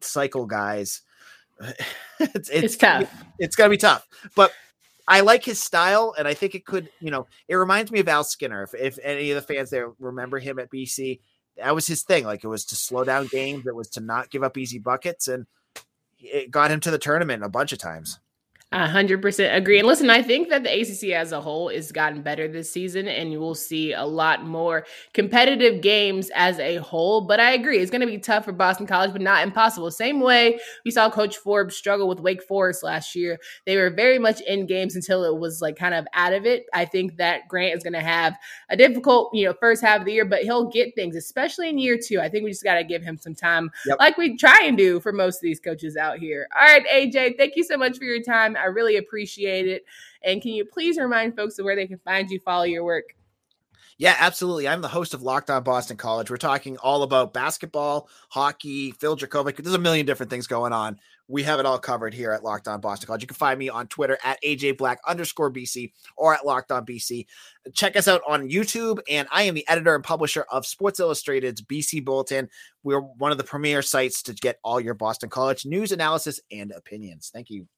cycle 0.00 0.46
guys. 0.46 1.02
it's, 1.60 1.78
it's, 2.18 2.48
it's 2.48 2.76
tough. 2.78 3.12
It's 3.38 3.56
gonna 3.56 3.68
be 3.68 3.76
tough, 3.76 4.08
but 4.34 4.52
I 5.06 5.20
like 5.20 5.44
his 5.44 5.62
style, 5.62 6.14
and 6.18 6.26
I 6.26 6.32
think 6.32 6.54
it 6.54 6.64
could. 6.64 6.88
You 6.98 7.10
know, 7.10 7.26
it 7.46 7.56
reminds 7.56 7.92
me 7.92 8.00
of 8.00 8.08
Al 8.08 8.24
Skinner. 8.24 8.62
If, 8.62 8.74
if 8.74 8.98
any 9.02 9.32
of 9.32 9.34
the 9.34 9.54
fans 9.54 9.68
there 9.68 9.92
remember 9.98 10.38
him 10.38 10.58
at 10.58 10.70
BC, 10.70 11.20
that 11.56 11.74
was 11.74 11.86
his 11.86 12.02
thing. 12.02 12.24
Like 12.24 12.44
it 12.44 12.48
was 12.48 12.64
to 12.66 12.76
slow 12.76 13.04
down 13.04 13.26
games. 13.26 13.66
It 13.66 13.74
was 13.74 13.88
to 13.90 14.00
not 14.00 14.30
give 14.30 14.42
up 14.42 14.56
easy 14.56 14.78
buckets, 14.78 15.28
and 15.28 15.46
it 16.18 16.50
got 16.50 16.70
him 16.70 16.80
to 16.80 16.90
the 16.90 16.98
tournament 16.98 17.44
a 17.44 17.48
bunch 17.48 17.72
of 17.72 17.78
times. 17.78 18.18
A 18.72 18.88
hundred 18.88 19.20
percent 19.20 19.54
agree. 19.54 19.78
And 19.78 19.86
listen, 19.86 20.08
I 20.08 20.22
think 20.22 20.48
that 20.48 20.62
the 20.62 20.80
ACC 20.80 21.10
as 21.10 21.30
a 21.32 21.40
whole 21.42 21.68
has 21.68 21.92
gotten 21.92 22.22
better 22.22 22.48
this 22.48 22.70
season, 22.70 23.06
and 23.06 23.30
you 23.30 23.38
will 23.38 23.54
see 23.54 23.92
a 23.92 24.04
lot 24.04 24.46
more 24.46 24.86
competitive 25.12 25.82
games 25.82 26.30
as 26.34 26.58
a 26.58 26.76
whole. 26.76 27.20
But 27.20 27.38
I 27.38 27.52
agree, 27.52 27.78
it's 27.78 27.90
going 27.90 28.00
to 28.00 28.06
be 28.06 28.16
tough 28.16 28.46
for 28.46 28.52
Boston 28.52 28.86
College, 28.86 29.12
but 29.12 29.20
not 29.20 29.42
impossible. 29.42 29.90
Same 29.90 30.20
way 30.20 30.58
we 30.86 30.90
saw 30.90 31.10
Coach 31.10 31.36
Forbes 31.36 31.76
struggle 31.76 32.08
with 32.08 32.20
Wake 32.20 32.42
Forest 32.42 32.82
last 32.82 33.14
year. 33.14 33.38
They 33.66 33.76
were 33.76 33.90
very 33.90 34.18
much 34.18 34.40
in 34.40 34.64
games 34.64 34.96
until 34.96 35.24
it 35.24 35.38
was 35.38 35.60
like 35.60 35.76
kind 35.76 35.92
of 35.92 36.06
out 36.14 36.32
of 36.32 36.46
it. 36.46 36.64
I 36.72 36.86
think 36.86 37.18
that 37.18 37.48
Grant 37.48 37.76
is 37.76 37.82
going 37.82 37.92
to 37.92 38.00
have 38.00 38.38
a 38.70 38.76
difficult, 38.76 39.34
you 39.34 39.44
know, 39.44 39.54
first 39.60 39.82
half 39.82 40.00
of 40.00 40.06
the 40.06 40.12
year, 40.14 40.24
but 40.24 40.44
he'll 40.44 40.70
get 40.70 40.94
things, 40.94 41.14
especially 41.14 41.68
in 41.68 41.76
year 41.76 41.98
two. 42.02 42.20
I 42.20 42.30
think 42.30 42.44
we 42.44 42.50
just 42.50 42.64
got 42.64 42.76
to 42.76 42.84
give 42.84 43.02
him 43.02 43.18
some 43.18 43.34
time, 43.34 43.70
yep. 43.84 43.98
like 43.98 44.16
we 44.16 44.34
try 44.38 44.62
and 44.64 44.78
do 44.78 44.98
for 44.98 45.12
most 45.12 45.36
of 45.36 45.42
these 45.42 45.60
coaches 45.60 45.94
out 45.94 46.18
here. 46.18 46.48
All 46.58 46.64
right, 46.64 46.86
AJ, 46.86 47.36
thank 47.36 47.54
you 47.56 47.64
so 47.64 47.76
much 47.76 47.98
for 47.98 48.04
your 48.04 48.22
time. 48.22 48.56
I 48.62 48.66
really 48.66 48.96
appreciate 48.96 49.66
it. 49.66 49.84
And 50.22 50.40
can 50.40 50.52
you 50.52 50.64
please 50.64 50.98
remind 50.98 51.36
folks 51.36 51.58
of 51.58 51.64
where 51.64 51.76
they 51.76 51.86
can 51.86 51.98
find 51.98 52.30
you, 52.30 52.38
follow 52.40 52.64
your 52.64 52.84
work? 52.84 53.14
Yeah, 53.98 54.16
absolutely. 54.18 54.66
I'm 54.66 54.80
the 54.80 54.88
host 54.88 55.14
of 55.14 55.22
Locked 55.22 55.50
On 55.50 55.62
Boston 55.62 55.96
College. 55.96 56.30
We're 56.30 56.36
talking 56.36 56.76
all 56.78 57.02
about 57.02 57.32
basketball, 57.32 58.08
hockey, 58.30 58.90
Phil 58.92 59.16
Jurkovec. 59.16 59.56
There's 59.56 59.74
a 59.74 59.78
million 59.78 60.06
different 60.06 60.30
things 60.30 60.46
going 60.46 60.72
on. 60.72 60.98
We 61.28 61.44
have 61.44 61.60
it 61.60 61.66
all 61.66 61.78
covered 61.78 62.12
here 62.12 62.32
at 62.32 62.42
Locked 62.42 62.66
On 62.68 62.80
Boston 62.80 63.06
College. 63.06 63.22
You 63.22 63.28
can 63.28 63.36
find 63.36 63.58
me 63.58 63.68
on 63.68 63.86
Twitter 63.86 64.18
at 64.24 64.42
AJ 64.42 64.76
Black 64.76 64.98
underscore 65.06 65.52
BC 65.52 65.92
or 66.16 66.34
at 66.34 66.44
Locked 66.44 66.72
On 66.72 66.84
BC. 66.84 67.26
Check 67.74 67.96
us 67.96 68.08
out 68.08 68.22
on 68.26 68.48
YouTube. 68.48 68.98
And 69.08 69.28
I 69.30 69.44
am 69.44 69.54
the 69.54 69.66
editor 69.68 69.94
and 69.94 70.02
publisher 70.02 70.46
of 70.50 70.66
Sports 70.66 70.98
Illustrated's 70.98 71.62
BC 71.62 72.04
Bulletin. 72.04 72.48
We're 72.82 73.00
one 73.00 73.30
of 73.30 73.38
the 73.38 73.44
premier 73.44 73.82
sites 73.82 74.22
to 74.24 74.34
get 74.34 74.58
all 74.64 74.80
your 74.80 74.94
Boston 74.94 75.28
College 75.28 75.64
news, 75.64 75.92
analysis, 75.92 76.40
and 76.50 76.72
opinions. 76.72 77.30
Thank 77.32 77.50
you. 77.50 77.68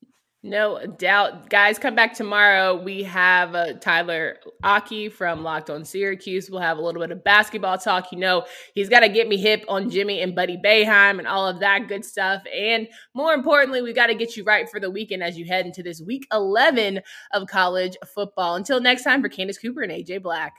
No 0.46 0.84
doubt. 0.84 1.48
Guys, 1.48 1.78
come 1.78 1.94
back 1.94 2.12
tomorrow. 2.12 2.74
We 2.74 3.02
have 3.04 3.54
uh, 3.54 3.72
Tyler 3.80 4.36
Aki 4.62 5.08
from 5.08 5.42
Locked 5.42 5.70
on 5.70 5.86
Syracuse. 5.86 6.50
We'll 6.50 6.60
have 6.60 6.76
a 6.76 6.82
little 6.82 7.00
bit 7.00 7.10
of 7.10 7.24
basketball 7.24 7.78
talk. 7.78 8.12
You 8.12 8.18
know, 8.18 8.44
he's 8.74 8.90
got 8.90 9.00
to 9.00 9.08
get 9.08 9.26
me 9.26 9.38
hip 9.38 9.64
on 9.68 9.88
Jimmy 9.88 10.20
and 10.20 10.34
Buddy 10.34 10.58
Boeheim 10.58 11.18
and 11.18 11.26
all 11.26 11.48
of 11.48 11.60
that 11.60 11.88
good 11.88 12.04
stuff. 12.04 12.42
And 12.54 12.88
more 13.14 13.32
importantly, 13.32 13.80
we 13.80 13.94
got 13.94 14.08
to 14.08 14.14
get 14.14 14.36
you 14.36 14.44
right 14.44 14.68
for 14.68 14.78
the 14.78 14.90
weekend 14.90 15.22
as 15.22 15.38
you 15.38 15.46
head 15.46 15.64
into 15.64 15.82
this 15.82 16.02
week 16.02 16.26
11 16.30 17.00
of 17.32 17.48
college 17.48 17.96
football. 18.14 18.56
Until 18.56 18.82
next 18.82 19.04
time, 19.04 19.22
for 19.22 19.30
Candace 19.30 19.56
Cooper 19.56 19.80
and 19.80 19.92
AJ 19.92 20.22
Black. 20.22 20.52